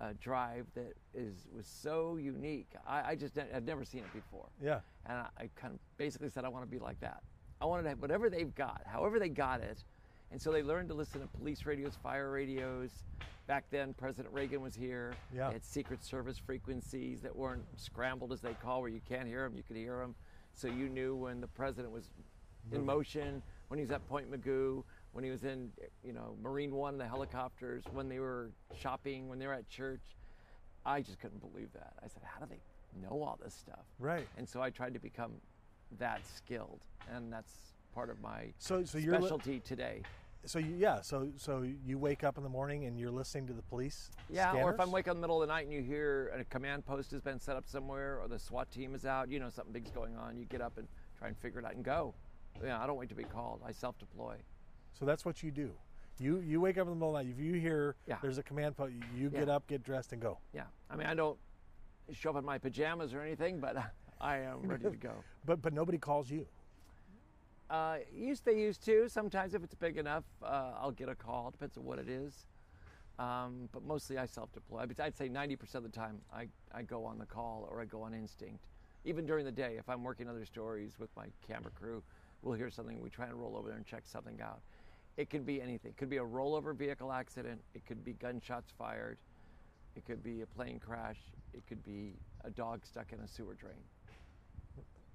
uh, 0.00 0.14
drive 0.22 0.66
that 0.74 0.94
is 1.14 1.46
was 1.54 1.66
so 1.66 2.16
unique. 2.16 2.68
I, 2.86 3.10
I 3.10 3.14
just 3.14 3.38
I'd 3.38 3.66
never 3.66 3.84
seen 3.84 4.00
it 4.00 4.12
before, 4.14 4.48
Yeah. 4.60 4.80
and 5.04 5.18
I, 5.18 5.26
I 5.38 5.50
kind 5.54 5.74
of 5.74 5.80
basically 5.98 6.30
said 6.30 6.46
I 6.46 6.48
want 6.48 6.64
to 6.64 6.70
be 6.70 6.78
like 6.78 6.98
that. 7.00 7.22
I 7.60 7.66
wanted 7.66 7.82
to 7.84 7.88
have 7.90 8.00
whatever 8.00 8.30
they've 8.30 8.54
got, 8.54 8.82
however 8.86 9.18
they 9.18 9.28
got 9.28 9.60
it, 9.60 9.84
and 10.32 10.40
so 10.40 10.50
they 10.50 10.62
learned 10.62 10.88
to 10.88 10.94
listen 10.94 11.20
to 11.20 11.26
police 11.26 11.66
radios, 11.66 11.96
fire 12.02 12.30
radios. 12.30 12.90
Back 13.46 13.64
then, 13.70 13.94
President 13.94 14.32
Reagan 14.32 14.60
was 14.60 14.74
here. 14.74 15.12
Yeah. 15.34 15.48
They 15.48 15.54
had 15.54 15.64
Secret 15.64 16.04
Service 16.04 16.38
frequencies 16.38 17.20
that 17.22 17.34
weren't 17.34 17.64
scrambled, 17.76 18.32
as 18.32 18.40
they 18.40 18.54
call, 18.54 18.80
where 18.80 18.90
you 18.90 19.00
can't 19.08 19.26
hear 19.26 19.42
them, 19.42 19.56
you 19.56 19.62
could 19.62 19.76
hear 19.76 19.98
them. 19.98 20.14
So 20.54 20.68
you 20.68 20.88
knew 20.88 21.16
when 21.16 21.40
the 21.40 21.48
president 21.48 21.92
was 21.92 22.10
in 22.72 22.84
motion, 22.84 23.42
when 23.68 23.78
he 23.78 23.82
was 23.82 23.90
at 23.90 24.06
Point 24.08 24.30
Mugu, 24.30 24.84
when 25.12 25.24
he 25.24 25.30
was 25.30 25.44
in, 25.44 25.70
you 26.04 26.12
know, 26.12 26.36
Marine 26.40 26.72
One, 26.72 26.96
the 26.96 27.06
helicopters, 27.06 27.82
when 27.92 28.08
they 28.08 28.20
were 28.20 28.50
shopping, 28.78 29.28
when 29.28 29.38
they 29.38 29.46
were 29.46 29.54
at 29.54 29.68
church. 29.68 30.00
I 30.86 31.02
just 31.02 31.18
couldn't 31.20 31.40
believe 31.40 31.72
that. 31.74 31.94
I 32.02 32.06
said, 32.08 32.22
how 32.24 32.44
do 32.44 32.46
they 32.48 32.60
know 33.02 33.22
all 33.22 33.38
this 33.42 33.54
stuff? 33.54 33.84
Right. 33.98 34.26
And 34.38 34.48
so 34.48 34.62
I 34.62 34.70
tried 34.70 34.94
to 34.94 35.00
become 35.00 35.32
that 35.98 36.20
skilled, 36.26 36.80
and 37.12 37.32
that's 37.32 37.52
part 37.94 38.10
of 38.10 38.20
my 38.20 38.52
So 38.58 38.84
so 38.84 38.98
you're 38.98 39.14
li- 39.14 39.20
specialty 39.20 39.60
today. 39.60 40.02
So 40.46 40.58
you, 40.58 40.74
yeah, 40.76 41.02
so 41.02 41.28
so 41.36 41.66
you 41.84 41.98
wake 41.98 42.24
up 42.24 42.38
in 42.38 42.42
the 42.42 42.48
morning 42.48 42.84
and 42.86 42.98
you're 42.98 43.10
listening 43.10 43.46
to 43.48 43.52
the 43.52 43.62
police. 43.62 44.10
Yeah, 44.30 44.52
or 44.54 44.70
if 44.72 44.80
I'm 44.80 44.86
scanners? 44.88 44.92
waking 44.92 45.10
up 45.10 45.16
in 45.16 45.20
the 45.20 45.26
middle 45.26 45.42
of 45.42 45.46
the 45.48 45.52
night 45.52 45.64
and 45.66 45.72
you 45.72 45.82
hear 45.82 46.28
a 46.38 46.44
command 46.44 46.86
post 46.86 47.10
has 47.10 47.20
been 47.20 47.38
set 47.38 47.56
up 47.56 47.68
somewhere, 47.68 48.18
or 48.20 48.26
the 48.28 48.38
SWAT 48.38 48.70
team 48.70 48.94
is 48.94 49.04
out, 49.04 49.28
you 49.30 49.38
know 49.38 49.50
something 49.50 49.72
big's 49.72 49.90
going 49.90 50.16
on. 50.16 50.38
You 50.38 50.46
get 50.46 50.60
up 50.62 50.78
and 50.78 50.88
try 51.18 51.28
and 51.28 51.36
figure 51.36 51.58
it 51.60 51.66
out 51.66 51.74
and 51.74 51.84
go. 51.84 52.14
Yeah, 52.64 52.82
I 52.82 52.86
don't 52.86 52.96
wait 52.96 53.10
to 53.10 53.14
be 53.14 53.24
called. 53.24 53.60
I 53.66 53.72
self-deploy. 53.72 54.36
So 54.98 55.04
that's 55.04 55.24
what 55.24 55.42
you 55.42 55.50
do. 55.50 55.72
You 56.18 56.40
you 56.40 56.60
wake 56.60 56.78
up 56.78 56.86
in 56.86 56.90
the 56.90 56.94
middle 56.96 57.14
of 57.16 57.22
the 57.22 57.30
night. 57.30 57.34
If 57.38 57.42
you 57.44 57.54
hear 57.60 57.96
Yeah. 58.06 58.16
there's 58.22 58.38
a 58.38 58.42
command 58.42 58.76
post, 58.76 58.94
you 59.14 59.28
get 59.30 59.46
Yeah. 59.48 59.54
up, 59.56 59.66
get 59.66 59.82
dressed, 59.82 60.12
and 60.14 60.22
go. 60.22 60.38
Yeah, 60.54 60.64
I 60.88 60.96
mean 60.96 61.06
I 61.06 61.14
don't 61.14 61.38
show 62.12 62.30
up 62.30 62.36
in 62.36 62.44
my 62.46 62.56
pajamas 62.58 63.12
or 63.14 63.20
anything, 63.20 63.60
but 63.60 63.76
I 64.20 64.38
am 64.38 64.62
ready 64.62 64.84
to 64.84 64.96
go. 64.96 65.12
But 65.46 65.62
but 65.62 65.72
nobody 65.72 65.98
calls 65.98 66.30
you. 66.30 66.46
Uh, 67.70 67.98
used 68.14 68.44
they 68.44 68.58
used 68.58 68.84
to. 68.84 69.08
Sometimes 69.08 69.54
if 69.54 69.64
it's 69.64 69.74
big 69.74 69.96
enough, 69.96 70.24
uh, 70.42 70.72
I'll 70.78 70.90
get 70.90 71.08
a 71.08 71.14
call. 71.14 71.50
Depends 71.50 71.78
on 71.78 71.84
what 71.84 71.98
it 71.98 72.08
is. 72.08 72.46
Um, 73.18 73.68
but 73.72 73.84
mostly 73.84 74.16
I 74.18 74.26
self-deploy. 74.26 74.86
I'd 74.98 75.16
say 75.16 75.28
90% 75.28 75.74
of 75.74 75.82
the 75.82 75.90
time 75.90 76.20
I, 76.32 76.48
I 76.72 76.82
go 76.82 77.04
on 77.04 77.18
the 77.18 77.26
call 77.26 77.68
or 77.70 77.80
I 77.82 77.84
go 77.84 78.02
on 78.02 78.14
instinct. 78.14 78.64
Even 79.04 79.26
during 79.26 79.44
the 79.44 79.52
day, 79.52 79.76
if 79.78 79.90
I'm 79.90 80.02
working 80.02 80.26
other 80.26 80.44
stories 80.46 80.92
with 80.98 81.10
my 81.16 81.26
camera 81.46 81.70
crew, 81.70 82.02
we'll 82.42 82.54
hear 82.54 82.70
something. 82.70 82.98
We 83.00 83.10
try 83.10 83.26
and 83.26 83.34
roll 83.34 83.56
over 83.56 83.68
there 83.68 83.76
and 83.76 83.86
check 83.86 84.04
something 84.06 84.40
out. 84.40 84.60
It 85.18 85.28
could 85.28 85.44
be 85.44 85.60
anything. 85.60 85.90
It 85.90 85.96
could 85.98 86.08
be 86.08 86.16
a 86.16 86.24
rollover 86.24 86.74
vehicle 86.74 87.12
accident. 87.12 87.60
It 87.74 87.84
could 87.84 88.04
be 88.04 88.14
gunshots 88.14 88.72
fired. 88.78 89.18
It 89.96 90.06
could 90.06 90.22
be 90.22 90.40
a 90.40 90.46
plane 90.46 90.80
crash. 90.80 91.18
It 91.52 91.66
could 91.66 91.84
be 91.84 92.14
a 92.44 92.50
dog 92.50 92.86
stuck 92.86 93.12
in 93.12 93.20
a 93.20 93.28
sewer 93.28 93.54
drain. 93.54 93.82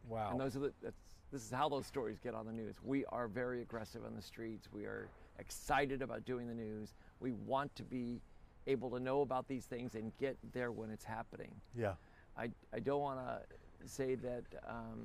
Wow. 0.10 0.30
And 0.32 0.40
those 0.40 0.56
are 0.56 0.60
the, 0.60 0.74
that's, 0.82 1.00
this 1.32 1.44
is 1.44 1.52
how 1.52 1.68
those 1.70 1.86
stories 1.86 2.18
get 2.24 2.34
on 2.34 2.46
the 2.46 2.52
news. 2.54 2.76
We 2.84 3.06
are 3.06 3.28
very 3.28 3.62
aggressive 3.62 4.06
on 4.06 4.16
the 4.16 4.22
streets. 4.22 4.68
We 4.72 4.86
are 4.86 5.08
excited 5.40 6.02
about 6.02 6.26
doing 6.26 6.48
the 6.48 6.54
news. 6.54 6.94
We 7.20 7.32
want 7.32 7.76
to 7.76 7.84
be 7.84 8.22
able 8.68 8.90
to 8.92 9.00
know 9.00 9.22
about 9.22 9.48
these 9.48 9.66
things 9.66 9.96
and 9.96 10.12
get 10.18 10.38
there 10.54 10.72
when 10.72 10.90
it's 10.90 11.06
happening. 11.06 11.52
yeah. 11.78 11.94
I, 12.38 12.50
I 12.74 12.80
don't 12.80 13.00
want 13.00 13.20
to 13.20 13.88
say 13.88 14.16
that, 14.16 14.44
um, 14.68 15.00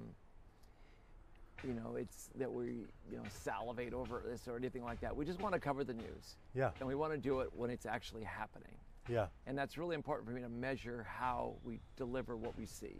you 1.63 1.75
know, 1.75 1.95
it's 1.95 2.31
that 2.37 2.51
we, 2.51 2.65
you 3.11 3.17
know, 3.17 3.23
salivate 3.29 3.93
over 3.93 4.23
this 4.29 4.49
or 4.49 4.57
anything 4.57 4.83
like 4.83 5.01
that. 5.01 5.15
We 5.15 5.25
just 5.25 5.41
want 5.41 5.55
to 5.55 5.61
cover 5.61 5.85
the 5.85 5.95
news. 5.95 6.37
Yeah. 6.55 6.71
And 6.81 6.89
we 6.89 6.97
want 6.97 7.13
to 7.13 7.19
do 7.19 7.41
it 7.41 7.51
when 7.55 7.71
it's 7.71 7.87
actually 7.87 8.25
happening. 8.25 8.75
Yeah. 9.09 9.27
And 9.47 9.57
that's 9.57 9.79
really 9.79 9.95
important 9.95 10.27
for 10.29 10.35
me 10.35 10.43
to 10.43 10.49
measure 10.49 11.07
how 11.09 11.55
we 11.65 11.79
deliver 11.97 12.37
what 12.37 12.59
we 12.59 12.67
see. 12.67 12.97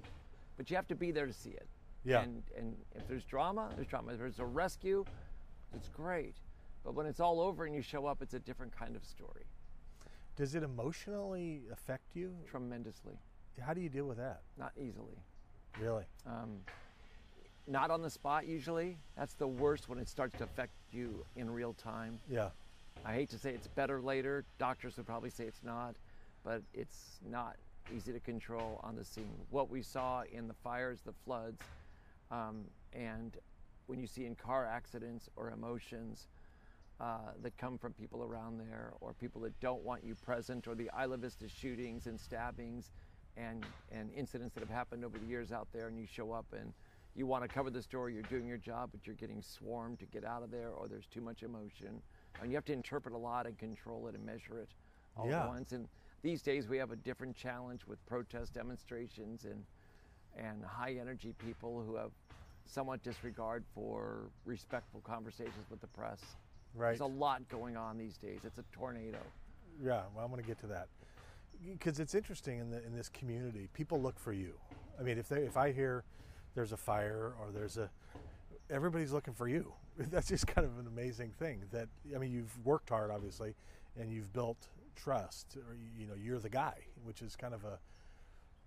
But 0.57 0.71
you 0.71 0.77
have 0.77 0.87
to 0.89 0.95
be 0.95 1.11
there 1.11 1.27
to 1.27 1.33
see 1.33 1.51
it. 1.51 1.67
Yeah. 2.05 2.23
And, 2.23 2.43
and 2.57 2.77
if 2.95 3.07
there's 3.09 3.25
drama, 3.25 3.71
there's 3.77 3.89
drama. 3.89 4.13
If 4.13 4.19
there's 4.19 4.39
a 4.39 4.45
rescue, 4.47 5.05
it's 5.75 5.89
great. 5.89 6.35
But 6.85 6.95
when 6.95 7.07
it's 7.07 7.21
all 7.21 7.41
over 7.41 7.65
and 7.67 7.75
you 7.75 7.83
show 7.83 8.07
up, 8.07 8.23
it's 8.23 8.35
a 8.35 8.39
different 8.39 8.77
kind 8.77 8.97
of 8.97 9.05
story, 9.05 9.45
Does 10.37 10.55
it 10.55 10.63
emotionally 10.63 11.63
affect 11.73 12.17
you? 12.17 12.35
tremendously, 12.51 13.19
How 13.61 13.75
do 13.75 13.81
you 13.83 13.91
deal 13.91 14.07
with 14.07 14.17
that? 14.17 14.41
not 14.59 14.73
easily. 14.79 15.19
Really? 15.79 16.05
Um, 16.27 16.57
not 17.67 17.91
on 17.91 18.01
the 18.03 18.11
spot 18.11 18.47
usually. 18.47 18.97
That's 19.17 19.35
the 19.35 19.47
worst 19.47 19.89
when 19.89 19.99
it 19.99 20.09
starts 20.09 20.37
to 20.39 20.45
affect 20.45 20.73
you 20.91 21.25
in 21.37 21.51
real 21.51 21.75
time. 21.75 22.19
Yeah. 22.31 22.49
I 23.05 23.13
hate 23.15 23.29
to 23.31 23.39
say 23.39 23.51
it's 23.51 23.69
better 23.69 24.01
later. 24.01 24.45
Doctors 24.59 24.97
would 24.97 25.07
probably 25.07 25.31
say 25.31 25.45
it's 25.45 25.63
not, 25.63 25.95
but 26.45 26.63
it's 26.75 27.19
not 27.31 27.57
easy 27.95 28.13
to 28.13 28.21
control 28.21 28.81
on 28.83 28.97
the 28.97 29.05
scene. 29.05 29.31
What 29.51 29.71
we 29.71 29.83
saw 29.83 30.23
in 30.33 30.49
the 30.49 30.55
fires, 30.65 31.01
the 31.05 31.13
floods, 31.25 31.61
um, 32.31 32.71
and 32.93 33.39
when 33.87 33.99
you 33.99 34.07
see 34.07 34.25
in 34.27 34.35
car 34.35 34.67
accidents 34.67 35.29
or 35.37 35.51
emotions 35.51 36.29
uh, 37.01 37.33
that 37.43 37.57
come 37.57 37.79
from 37.79 37.93
people 37.93 38.23
around 38.23 38.59
there 38.59 38.93
or 39.01 39.13
people 39.15 39.41
that 39.41 39.59
don't 39.61 39.83
want 39.83 40.05
you 40.05 40.15
present 40.15 40.69
or 40.69 40.75
the 40.75 40.91
Isla 41.01 41.17
Vista 41.17 41.49
shootings 41.49 42.07
and 42.07 42.21
stabbings 42.21 42.93
and, 43.37 43.65
and 43.91 44.13
incidents 44.13 44.55
that 44.55 44.61
have 44.61 44.71
happened 44.71 45.05
over 45.05 45.19
the 45.19 45.27
years 45.27 45.51
out 45.51 45.67
there 45.73 45.89
and 45.89 45.99
you 45.99 46.07
show 46.07 46.33
up 46.33 46.53
and 46.53 46.73
you 47.17 47.27
want 47.27 47.43
to 47.43 47.49
cover 47.49 47.71
the 47.71 47.83
story, 47.83 48.15
you're 48.15 48.23
doing 48.23 48.47
your 48.47 48.59
job, 48.59 48.91
but 48.93 49.07
you're 49.07 49.17
getting 49.17 49.43
swarmed 49.43 49.99
to 49.99 50.07
get 50.07 50.25
out 50.25 50.43
of 50.43 50.51
there 50.51 50.71
or 50.71 50.89
there's 50.89 51.07
too 51.07 51.21
much 51.21 51.43
emotion. 51.43 52.03
And 52.41 52.51
you 52.51 52.57
have 52.57 52.65
to 52.67 52.73
interpret 52.73 53.15
a 53.15 53.19
lot 53.19 53.47
and 53.47 53.59
control 53.59 54.07
it 54.09 54.15
and 54.15 54.25
measure 54.25 54.61
it 54.61 54.69
all 55.17 55.27
Yeah. 55.29 55.43
at 55.43 55.49
once. 55.49 55.73
And 55.73 55.89
these 56.23 56.43
days 56.43 56.69
we 56.69 56.77
have 56.79 56.93
a 56.93 56.97
different 56.97 57.35
challenge 57.35 57.87
with 57.87 58.05
protest 58.07 58.53
demonstrations 58.55 59.45
and 59.45 59.65
and 60.37 60.65
high 60.65 60.97
energy 61.01 61.35
people 61.39 61.83
who 61.87 61.97
have 61.97 62.11
somewhat 62.67 63.03
disregard 63.03 63.65
for 63.75 64.31
respectful 64.45 65.01
conversations 65.01 65.67
with 65.71 65.81
the 65.81 65.87
press. 65.89 66.21
Right. 66.75 66.91
There's 66.91 67.01
a 67.01 67.07
lot 67.07 67.49
going 67.49 67.77
on 67.77 67.99
these 67.99 68.17
days. 68.17 68.41
It's 68.45 68.59
a 68.59 68.65
tornado. 68.73 69.19
Yeah, 69.83 70.03
well, 70.15 70.25
I'm 70.25 70.31
going 70.31 70.43
to 70.43 70.47
get 70.47 70.59
to 70.61 70.67
that 70.69 70.89
because 71.73 72.01
it's 72.01 72.15
interesting 72.15 72.59
in 72.59 72.71
the 72.71 72.85
in 72.85 72.95
this 72.95 73.09
community. 73.09 73.69
People 73.75 74.01
look 74.01 74.19
for 74.19 74.33
you. 74.33 74.53
I 74.99 75.03
mean, 75.03 75.19
if 75.19 75.29
they 75.29 75.43
if 75.43 75.57
I 75.57 75.73
hear 75.73 76.05
there's 76.55 76.73
a 76.73 76.77
fire 76.77 77.33
or 77.41 77.51
there's 77.53 77.77
a 77.77 77.91
everybody's 78.71 79.13
looking 79.13 79.35
for 79.35 79.49
you. 79.49 79.73
That's 79.99 80.29
just 80.29 80.47
kind 80.47 80.67
of 80.67 80.79
an 80.79 80.87
amazing 80.87 81.33
thing. 81.39 81.63
That 81.73 81.89
I 82.15 82.19
mean, 82.19 82.33
you've 82.33 82.53
worked 82.65 82.89
hard, 82.89 83.11
obviously, 83.11 83.55
and 83.99 84.13
you've 84.13 84.33
built 84.33 84.69
trust. 84.97 85.57
Or 85.57 85.77
you 85.99 86.07
know, 86.07 86.15
you're 86.15 86.39
the 86.39 86.49
guy, 86.49 86.75
which 87.05 87.23
is 87.23 87.37
kind 87.37 87.55
of 87.55 87.65
a 87.65 87.79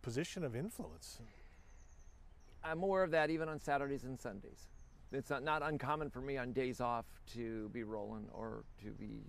position 0.02 0.44
of 0.44 0.56
influence. 0.56 1.20
I'm 2.64 2.80
more 2.80 3.04
of 3.04 3.12
that 3.12 3.30
even 3.30 3.50
on 3.50 3.60
Saturdays 3.60 4.04
and 4.04 4.20
Sundays. 4.20 4.68
It's 5.12 5.30
not, 5.30 5.44
not 5.44 5.62
uncommon 5.62 6.10
for 6.10 6.22
me 6.22 6.38
on 6.38 6.54
days 6.54 6.82
off 6.82 7.06
to 7.34 7.70
be 7.70 7.84
rolling 7.84 8.26
or 8.34 8.64
to 8.84 8.92
be 8.92 9.22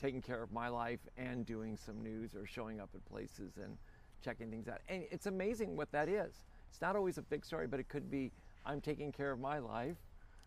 taking 0.00 0.22
care 0.22 0.42
of 0.42 0.52
my 0.52 0.68
life 0.68 1.00
and 1.18 1.44
doing 1.44 1.76
some 1.76 2.02
news 2.02 2.34
or 2.34 2.46
showing 2.46 2.80
up 2.80 2.88
at 2.94 3.04
places 3.04 3.58
and 3.62 3.76
checking 4.24 4.50
things 4.50 4.68
out. 4.68 4.78
And 4.88 5.04
it's 5.10 5.26
amazing 5.26 5.76
what 5.76 5.92
that 5.92 6.08
is. 6.08 6.44
It's 6.70 6.80
not 6.80 6.96
always 6.96 7.18
a 7.18 7.22
big 7.22 7.44
story, 7.44 7.66
but 7.66 7.80
it 7.80 7.88
could 7.88 8.10
be 8.10 8.32
I'm 8.64 8.80
taking 8.80 9.12
care 9.12 9.32
of 9.32 9.40
my 9.40 9.58
life 9.58 9.96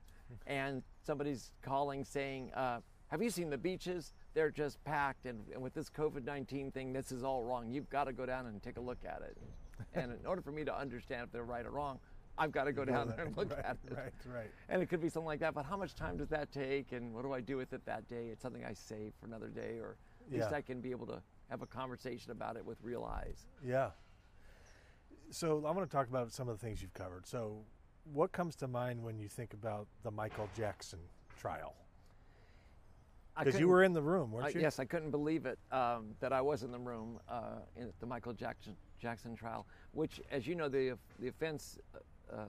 and 0.47 0.81
somebody's 1.05 1.51
calling 1.61 2.03
saying, 2.03 2.51
uh, 2.55 2.79
Have 3.09 3.21
you 3.21 3.29
seen 3.29 3.49
the 3.49 3.57
beaches? 3.57 4.13
They're 4.33 4.51
just 4.51 4.83
packed. 4.83 5.25
And, 5.25 5.43
and 5.53 5.61
with 5.61 5.73
this 5.75 5.89
COVID 5.89 6.23
19 6.25 6.71
thing, 6.71 6.93
this 6.93 7.11
is 7.11 7.23
all 7.23 7.43
wrong. 7.43 7.69
You've 7.71 7.89
got 7.89 8.05
to 8.05 8.13
go 8.13 8.25
down 8.25 8.47
and 8.47 8.61
take 8.63 8.77
a 8.77 8.81
look 8.81 8.99
at 9.05 9.21
it. 9.21 9.37
And 9.93 10.11
in 10.11 10.25
order 10.25 10.41
for 10.41 10.51
me 10.51 10.63
to 10.63 10.77
understand 10.77 11.23
if 11.25 11.31
they're 11.31 11.43
right 11.43 11.65
or 11.65 11.71
wrong, 11.71 11.99
I've 12.37 12.51
got 12.51 12.63
to 12.63 12.73
go 12.73 12.83
down 12.83 13.09
there 13.09 13.25
and 13.25 13.37
look 13.37 13.51
right, 13.51 13.65
at 13.65 13.77
it. 13.85 13.95
Right, 13.95 14.13
right. 14.25 14.51
And 14.69 14.81
it 14.81 14.87
could 14.87 15.01
be 15.01 15.09
something 15.09 15.27
like 15.27 15.39
that, 15.41 15.53
but 15.53 15.65
how 15.65 15.77
much 15.77 15.95
time 15.95 16.17
does 16.17 16.29
that 16.29 16.51
take 16.51 16.91
and 16.91 17.13
what 17.13 17.23
do 17.23 17.33
I 17.33 17.41
do 17.41 17.57
with 17.57 17.73
it 17.73 17.85
that 17.85 18.09
day? 18.09 18.29
It's 18.31 18.41
something 18.41 18.65
I 18.65 18.73
save 18.73 19.13
for 19.19 19.27
another 19.27 19.49
day, 19.49 19.77
or 19.79 19.97
at 20.25 20.33
least 20.33 20.53
I 20.53 20.61
can 20.61 20.81
be 20.81 20.91
able 20.91 21.05
to 21.07 21.21
have 21.49 21.61
a 21.61 21.67
conversation 21.67 22.31
about 22.31 22.57
it 22.57 22.65
with 22.65 22.77
real 22.81 23.03
eyes. 23.03 23.45
Yeah. 23.63 23.89
So 25.29 25.63
I 25.65 25.71
want 25.71 25.89
to 25.89 25.95
talk 25.95 26.07
about 26.07 26.31
some 26.31 26.47
of 26.49 26.59
the 26.59 26.65
things 26.65 26.81
you've 26.81 26.93
covered. 26.93 27.27
So, 27.27 27.63
what 28.11 28.31
comes 28.33 28.55
to 28.57 28.67
mind 28.67 29.01
when 29.01 29.17
you 29.17 29.29
think 29.29 29.53
about 29.53 29.87
the 30.03 30.11
Michael 30.11 30.49
Jackson 30.57 30.99
trial? 31.37 31.73
Because 33.37 33.59
you 33.59 33.67
were 33.67 33.83
in 33.83 33.93
the 33.93 34.01
room, 34.01 34.31
weren't 34.31 34.53
you? 34.53 34.61
yes, 34.61 34.77
I 34.77 34.85
couldn't 34.85 35.09
believe 35.09 35.45
it 35.45 35.57
um, 35.71 36.13
that 36.19 36.31
I 36.31 36.41
was 36.41 36.63
in 36.63 36.71
the 36.71 36.77
room 36.77 37.19
uh, 37.27 37.59
in 37.75 37.91
the 37.99 38.05
Michael 38.05 38.33
Jackson 38.33 38.75
Jackson 39.03 39.35
trial, 39.35 39.67
which, 39.91 40.21
as 40.31 40.47
you 40.47 40.55
know, 40.55 40.69
the 40.69 40.97
the 41.19 41.27
offense, 41.27 41.77
uh, 41.93 42.33
uh, 42.33 42.45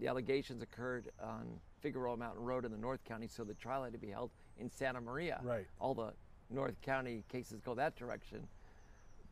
the 0.00 0.08
allegations 0.08 0.62
occurred 0.62 1.10
on 1.22 1.46
Figueroa 1.80 2.16
Mountain 2.16 2.42
Road 2.42 2.64
in 2.64 2.72
the 2.72 2.78
North 2.78 3.04
County, 3.04 3.28
so 3.28 3.44
the 3.44 3.54
trial 3.54 3.84
had 3.84 3.92
to 3.92 3.98
be 3.98 4.08
held 4.08 4.30
in 4.58 4.70
Santa 4.70 5.00
Maria. 5.00 5.40
Right. 5.44 5.66
All 5.78 5.94
the 5.94 6.14
North 6.48 6.80
County 6.80 7.24
cases 7.28 7.60
go 7.60 7.74
that 7.74 7.94
direction, 7.94 8.48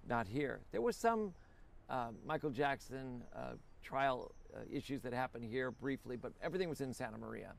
not 0.07 0.27
here. 0.29 0.61
There 0.71 0.83
was 0.83 0.97
some 0.97 1.33
uh, 1.89 2.09
Michael 2.27 2.51
Jackson 2.51 3.23
uh, 3.35 3.55
trial 3.83 4.33
uh, 4.55 4.61
issues 4.71 5.01
that 5.01 5.15
happened 5.15 5.45
here 5.45 5.71
briefly, 5.71 6.17
but 6.17 6.33
everything 6.43 6.69
was 6.69 6.83
in 6.83 6.93
Santa 6.93 7.17
Maria 7.17 7.55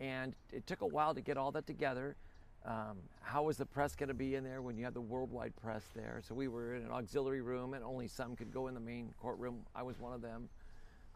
and 0.00 0.34
it 0.52 0.66
took 0.66 0.80
a 0.80 0.86
while 0.86 1.14
to 1.14 1.20
get 1.20 1.36
all 1.36 1.52
that 1.52 1.66
together. 1.66 2.16
Um, 2.64 2.98
how 3.20 3.42
was 3.42 3.58
the 3.58 3.66
press 3.66 3.94
going 3.94 4.08
to 4.08 4.14
be 4.14 4.36
in 4.36 4.44
there 4.44 4.62
when 4.62 4.78
you 4.78 4.84
had 4.84 4.94
the 4.94 5.00
worldwide 5.00 5.54
press 5.56 5.82
there? 5.94 6.22
So 6.26 6.34
we 6.34 6.48
were 6.48 6.74
in 6.74 6.82
an 6.82 6.90
auxiliary 6.90 7.42
room, 7.42 7.74
and 7.74 7.84
only 7.84 8.08
some 8.08 8.36
could 8.36 8.52
go 8.52 8.68
in 8.68 8.74
the 8.74 8.80
main 8.80 9.12
courtroom. 9.20 9.66
I 9.74 9.82
was 9.82 9.98
one 9.98 10.14
of 10.14 10.22
them. 10.22 10.48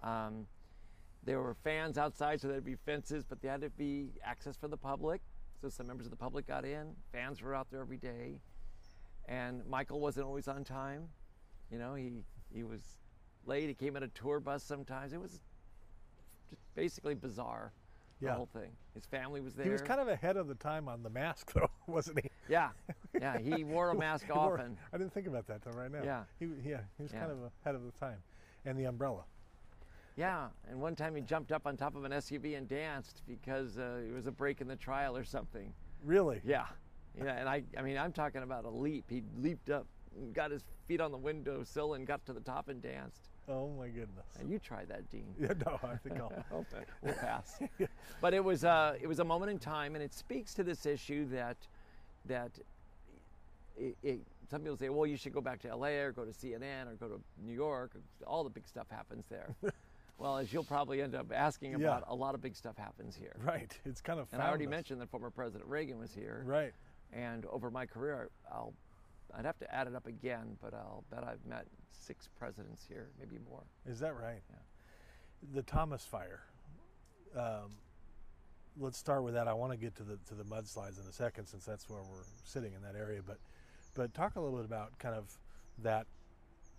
Um, 0.02 0.46
there 1.24 1.40
were 1.40 1.54
fans 1.64 1.96
outside, 1.96 2.40
so 2.40 2.48
there'd 2.48 2.64
be 2.64 2.76
fences, 2.76 3.24
but 3.26 3.40
there 3.40 3.50
had 3.50 3.62
to 3.62 3.70
be 3.70 4.10
access 4.22 4.56
for 4.56 4.68
the 4.68 4.76
public. 4.76 5.20
So 5.60 5.68
some 5.68 5.86
members 5.86 6.06
of 6.06 6.10
the 6.10 6.16
public 6.16 6.46
got 6.46 6.64
in. 6.64 6.94
Fans 7.12 7.42
were 7.42 7.54
out 7.54 7.66
there 7.70 7.80
every 7.80 7.96
day, 7.96 8.40
and 9.26 9.66
Michael 9.66 10.00
wasn't 10.00 10.26
always 10.26 10.48
on 10.48 10.64
time. 10.64 11.08
You 11.70 11.78
know, 11.78 11.94
he 11.94 12.12
he 12.54 12.62
was 12.62 12.80
late. 13.44 13.68
He 13.68 13.74
came 13.74 13.96
in 13.96 14.02
a 14.02 14.08
tour 14.08 14.38
bus 14.38 14.62
sometimes. 14.62 15.12
It 15.12 15.20
was 15.20 15.40
basically 16.74 17.14
bizarre. 17.14 17.72
The 18.20 18.26
Yeah. 18.26 18.34
whole 18.34 18.46
thing. 18.52 18.70
His 18.94 19.06
family 19.06 19.40
was 19.40 19.54
there. 19.54 19.64
He 19.64 19.70
was 19.70 19.80
kind 19.82 20.00
of 20.00 20.08
ahead 20.08 20.36
of 20.36 20.48
the 20.48 20.54
time 20.56 20.88
on 20.88 21.02
the 21.02 21.10
mask, 21.10 21.52
though, 21.54 21.70
wasn't 21.86 22.20
he? 22.22 22.30
Yeah, 22.48 22.70
yeah. 23.20 23.38
He 23.38 23.62
wore 23.64 23.90
a 23.90 23.94
mask 23.94 24.28
wore- 24.34 24.54
often. 24.58 24.76
I 24.92 24.98
didn't 24.98 25.12
think 25.14 25.26
about 25.28 25.46
that 25.46 25.62
till 25.62 25.72
right 25.72 25.90
now. 25.90 26.02
Yeah. 26.02 26.24
He, 26.38 26.46
yeah, 26.68 26.80
he 26.96 27.02
was 27.04 27.12
Yeah. 27.12 27.20
kind 27.20 27.32
of 27.32 27.38
ahead 27.62 27.74
of 27.74 27.84
the 27.84 27.92
time. 27.92 28.18
And 28.64 28.76
the 28.78 28.84
umbrella. 28.84 29.22
Yeah, 30.16 30.48
and 30.68 30.80
one 30.80 30.96
time 30.96 31.14
he 31.14 31.22
jumped 31.22 31.52
up 31.52 31.64
on 31.64 31.76
top 31.76 31.94
of 31.94 32.02
an 32.02 32.10
SUV 32.10 32.58
and 32.58 32.68
danced 32.68 33.22
because 33.28 33.78
uh, 33.78 34.00
it 34.04 34.12
was 34.12 34.26
a 34.26 34.32
break 34.32 34.60
in 34.60 34.66
the 34.66 34.74
trial 34.74 35.16
or 35.16 35.22
something. 35.22 35.72
Really? 36.04 36.40
Yeah, 36.44 36.66
yeah. 37.16 37.36
And 37.38 37.48
I, 37.48 37.62
I 37.78 37.82
mean, 37.82 37.96
I'm 37.96 38.12
talking 38.12 38.42
about 38.42 38.64
a 38.64 38.68
leap. 38.70 39.04
He 39.08 39.22
leaped 39.40 39.70
up, 39.70 39.86
got 40.32 40.50
his 40.50 40.64
feet 40.88 41.00
on 41.00 41.12
the 41.12 41.16
windowsill, 41.18 41.94
and 41.94 42.04
got 42.04 42.26
to 42.26 42.32
the 42.32 42.40
top 42.40 42.68
and 42.68 42.82
danced. 42.82 43.28
Oh 43.48 43.70
my 43.78 43.88
goodness. 43.88 44.26
And 44.38 44.50
you 44.50 44.58
try 44.58 44.84
that, 44.86 45.08
Dean. 45.10 45.34
Yeah, 45.40 45.52
no, 45.64 45.78
I 45.82 45.96
think 45.96 46.20
I'll. 46.20 46.32
We'll 47.02 47.14
pass. 47.20 47.58
But 48.20 48.34
it 48.34 48.44
was 48.44 48.64
uh, 48.64 48.96
it 49.00 49.06
was 49.06 49.20
a 49.20 49.24
moment 49.24 49.50
in 49.50 49.58
time, 49.58 49.94
and 49.94 50.02
it 50.04 50.12
speaks 50.12 50.54
to 50.54 50.62
this 50.62 50.84
issue 50.86 51.26
that 51.30 51.56
that 52.26 52.50
it, 53.76 53.96
it, 54.02 54.20
some 54.50 54.62
people 54.62 54.76
say, 54.76 54.88
well, 54.88 55.06
you 55.06 55.16
should 55.16 55.32
go 55.32 55.40
back 55.40 55.60
to 55.60 55.74
LA 55.74 55.88
or 55.88 56.12
go 56.12 56.24
to 56.24 56.30
CNN 56.32 56.88
or 56.90 56.94
go 56.94 57.08
to 57.08 57.20
New 57.44 57.52
York. 57.54 57.92
All 58.26 58.44
the 58.44 58.50
big 58.50 58.66
stuff 58.66 58.86
happens 58.90 59.24
there. 59.30 59.54
well, 60.18 60.36
as 60.38 60.52
you'll 60.52 60.64
probably 60.64 61.00
end 61.00 61.14
up 61.14 61.30
asking 61.32 61.72
Yeah. 61.72 61.76
about, 61.78 62.04
a 62.08 62.14
lot 62.14 62.34
of 62.34 62.40
big 62.42 62.56
stuff 62.56 62.76
happens 62.76 63.14
here. 63.16 63.36
Right. 63.42 63.78
It's 63.84 64.00
kind 64.00 64.18
of. 64.20 64.26
And 64.32 64.42
I 64.42 64.48
already 64.48 64.66
us. 64.66 64.70
mentioned 64.70 65.00
that 65.00 65.10
former 65.10 65.30
President 65.30 65.68
Reagan 65.68 65.98
was 65.98 66.12
here. 66.12 66.42
Right. 66.44 66.72
And 67.12 67.46
over 67.46 67.70
my 67.70 67.86
career, 67.86 68.28
I'll 68.50 68.74
I'd 69.36 69.44
have 69.44 69.58
to 69.58 69.74
add 69.74 69.86
it 69.86 69.94
up 69.94 70.06
again, 70.06 70.56
but 70.60 70.74
I'll 70.74 71.04
bet 71.10 71.24
I've 71.24 71.44
met 71.46 71.66
six 71.92 72.28
presidents 72.38 72.84
here, 72.88 73.08
maybe 73.18 73.38
more. 73.48 73.62
Is 73.86 74.00
that 74.00 74.14
right? 74.14 74.42
Yeah. 74.50 74.56
The 75.54 75.62
Thomas 75.62 76.04
Fire. 76.04 76.40
Um, 77.36 77.76
let's 78.78 78.98
start 78.98 79.22
with 79.22 79.34
that. 79.34 79.48
I 79.48 79.52
want 79.52 79.72
to 79.72 79.78
get 79.78 79.94
to 79.96 80.02
the 80.02 80.18
to 80.28 80.34
the 80.34 80.44
mudslides 80.44 81.00
in 81.00 81.08
a 81.08 81.12
second, 81.12 81.46
since 81.46 81.64
that's 81.64 81.88
where 81.88 82.00
we're 82.02 82.24
sitting 82.44 82.72
in 82.74 82.82
that 82.82 82.98
area. 82.98 83.20
But 83.24 83.38
but 83.94 84.14
talk 84.14 84.36
a 84.36 84.40
little 84.40 84.56
bit 84.56 84.64
about 84.66 84.98
kind 84.98 85.14
of 85.14 85.38
that 85.82 86.06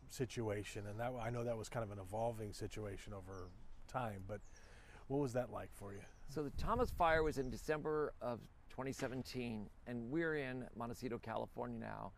situation, 0.09 0.83
and 0.89 0.99
that 0.99 1.13
I 1.21 1.29
know 1.29 1.43
that 1.43 1.57
was 1.57 1.69
kind 1.69 1.83
of 1.83 1.91
an 1.91 1.99
evolving 1.99 2.53
situation 2.53 3.13
over 3.13 3.49
time. 3.87 4.23
But 4.27 4.41
what 5.07 5.19
was 5.19 5.33
that 5.33 5.51
like 5.51 5.69
for 5.73 5.93
you? 5.93 6.01
So 6.29 6.43
the 6.43 6.51
Thomas 6.51 6.91
Fire 6.91 7.23
was 7.23 7.37
in 7.37 7.49
December 7.49 8.13
of 8.21 8.39
2017, 8.69 9.67
and 9.87 10.11
we're 10.11 10.35
in 10.35 10.65
Montecito, 10.75 11.17
California 11.17 11.79
now, 11.79 12.11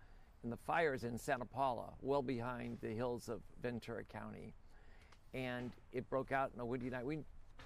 and 0.43 0.51
the 0.51 0.57
fire 0.57 0.93
is 0.93 1.03
in 1.03 1.17
Santa 1.17 1.45
Paula, 1.45 1.89
well 2.01 2.21
behind 2.21 2.77
the 2.81 2.89
hills 2.89 3.29
of 3.29 3.41
Ventura 3.61 4.03
County. 4.03 4.53
And 5.33 5.71
it 5.93 6.09
broke 6.09 6.31
out 6.31 6.51
in 6.53 6.59
a 6.59 6.65
windy 6.65 6.89
night. 6.89 7.05
We 7.05 7.19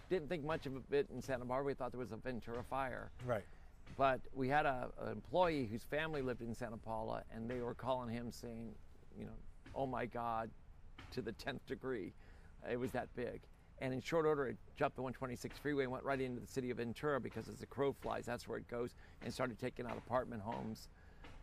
didn't 0.09 0.29
think 0.29 0.43
much 0.43 0.65
of 0.65 0.73
it 0.91 1.07
in 1.13 1.21
Santa 1.21 1.45
Barbara. 1.45 1.67
We 1.67 1.73
thought 1.73 1.91
there 1.91 1.99
was 1.99 2.11
a 2.11 2.17
Ventura 2.17 2.63
fire. 2.63 3.09
Right. 3.25 3.43
But 3.97 4.19
we 4.33 4.49
had 4.49 4.65
a, 4.65 4.89
an 5.01 5.13
employee 5.13 5.67
whose 5.71 5.83
family 5.83 6.21
lived 6.21 6.41
in 6.41 6.53
Santa 6.53 6.77
Paula, 6.77 7.23
and 7.33 7.49
they 7.49 7.61
were 7.61 7.73
calling 7.73 8.09
him 8.09 8.31
saying, 8.31 8.73
you 9.17 9.25
know, 9.25 9.31
oh 9.73 9.85
my 9.85 10.05
God, 10.05 10.49
to 11.11 11.21
the 11.21 11.31
10th 11.31 11.65
degree. 11.67 12.11
It 12.69 12.79
was 12.79 12.91
that 12.91 13.07
big. 13.15 13.41
And 13.79 13.93
in 13.93 14.01
short 14.01 14.25
order, 14.25 14.47
it 14.47 14.57
jumped 14.77 14.95
the 14.95 15.01
126 15.01 15.57
freeway 15.59 15.83
and 15.83 15.91
went 15.91 16.03
right 16.03 16.19
into 16.19 16.39
the 16.39 16.47
city 16.47 16.71
of 16.71 16.77
Ventura 16.77 17.19
because 17.19 17.47
as 17.47 17.55
the 17.55 17.65
crow 17.65 17.93
flies, 17.93 18.25
that's 18.25 18.47
where 18.47 18.57
it 18.57 18.67
goes, 18.69 18.95
and 19.23 19.33
started 19.33 19.59
taking 19.59 19.85
out 19.85 19.97
apartment 19.97 20.41
homes. 20.41 20.87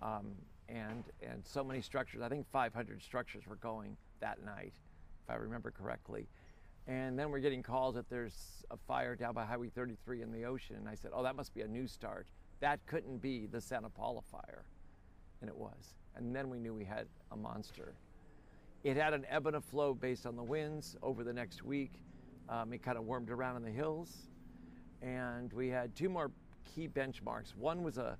Um, 0.02 0.32
and, 0.68 1.04
and 1.22 1.44
so 1.44 1.62
many 1.64 1.80
structures, 1.80 2.22
I 2.22 2.28
think 2.28 2.46
500 2.50 3.02
structures 3.02 3.46
were 3.46 3.56
going 3.56 3.96
that 4.20 4.44
night. 4.44 4.72
if 5.24 5.30
I 5.30 5.34
remember 5.34 5.70
correctly. 5.70 6.28
And 6.86 7.18
then 7.18 7.30
we're 7.30 7.40
getting 7.40 7.62
calls 7.62 7.94
that 7.94 8.08
there's 8.10 8.64
a 8.70 8.76
fire 8.76 9.14
down 9.14 9.34
by 9.34 9.44
Highway 9.44 9.68
33 9.68 10.22
in 10.22 10.32
the 10.32 10.44
ocean. 10.44 10.76
And 10.76 10.88
I 10.88 10.94
said, 10.94 11.12
oh, 11.14 11.22
that 11.22 11.36
must 11.36 11.54
be 11.54 11.60
a 11.60 11.68
new 11.68 11.86
start. 11.86 12.26
That 12.60 12.84
couldn't 12.86 13.18
be 13.18 13.46
the 13.46 13.60
Santa 13.60 13.88
Paula 13.88 14.20
fire. 14.22 14.64
And 15.40 15.48
it 15.48 15.56
was. 15.56 15.94
And 16.16 16.34
then 16.34 16.48
we 16.50 16.58
knew 16.58 16.74
we 16.74 16.84
had 16.84 17.06
a 17.30 17.36
monster. 17.36 17.94
It 18.84 18.96
had 18.96 19.14
an 19.14 19.24
ebb 19.28 19.46
and 19.46 19.56
a 19.56 19.60
flow 19.60 19.94
based 19.94 20.26
on 20.26 20.36
the 20.36 20.42
winds 20.42 20.96
over 21.02 21.22
the 21.22 21.32
next 21.32 21.62
week. 21.62 21.92
Um, 22.48 22.72
it 22.72 22.82
kind 22.82 22.98
of 22.98 23.04
wormed 23.04 23.30
around 23.30 23.56
in 23.56 23.62
the 23.62 23.70
hills. 23.70 24.28
And 25.00 25.52
we 25.52 25.68
had 25.68 25.94
two 25.94 26.08
more 26.08 26.30
key 26.64 26.88
benchmarks. 26.88 27.56
One 27.56 27.82
was 27.82 27.98
a, 27.98 28.16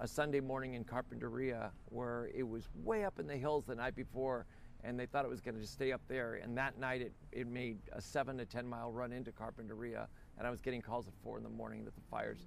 a 0.00 0.08
Sunday 0.08 0.40
morning 0.40 0.74
in 0.74 0.84
Carpinteria 0.84 1.70
where 1.86 2.30
it 2.34 2.42
was 2.42 2.68
way 2.82 3.04
up 3.04 3.18
in 3.18 3.26
the 3.26 3.36
hills 3.36 3.64
the 3.66 3.74
night 3.74 3.94
before 3.94 4.46
and 4.82 4.98
they 4.98 5.06
thought 5.06 5.24
it 5.24 5.30
was 5.30 5.40
going 5.40 5.54
to 5.54 5.60
just 5.60 5.72
stay 5.72 5.92
up 5.92 6.02
there. 6.08 6.34
And 6.34 6.56
that 6.58 6.78
night 6.78 7.00
it, 7.00 7.12
it 7.32 7.46
made 7.46 7.78
a 7.92 8.00
seven 8.00 8.36
to 8.38 8.44
10 8.44 8.66
mile 8.66 8.92
run 8.92 9.12
into 9.12 9.32
Carpinteria. 9.32 10.06
And 10.36 10.46
I 10.46 10.50
was 10.50 10.60
getting 10.60 10.82
calls 10.82 11.08
at 11.08 11.14
four 11.22 11.38
in 11.38 11.42
the 11.42 11.48
morning 11.48 11.84
that 11.84 11.94
the 11.94 12.02
fire's 12.10 12.46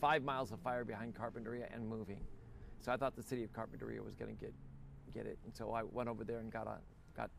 five 0.00 0.22
miles 0.22 0.52
of 0.52 0.60
fire 0.60 0.84
behind 0.84 1.14
Carpinteria 1.14 1.66
and 1.74 1.86
moving. 1.86 2.20
So 2.80 2.90
I 2.92 2.96
thought 2.96 3.14
the 3.14 3.22
city 3.22 3.44
of 3.44 3.52
Carpinteria 3.52 4.02
was 4.02 4.14
going 4.14 4.34
to 4.34 4.40
get 4.40 4.54
get 5.12 5.26
it. 5.26 5.38
And 5.44 5.54
so 5.54 5.72
I 5.72 5.82
went 5.82 6.08
over 6.08 6.24
there 6.24 6.38
and 6.38 6.50
got 6.52 6.66
on, 6.66 6.78
got 7.16 7.30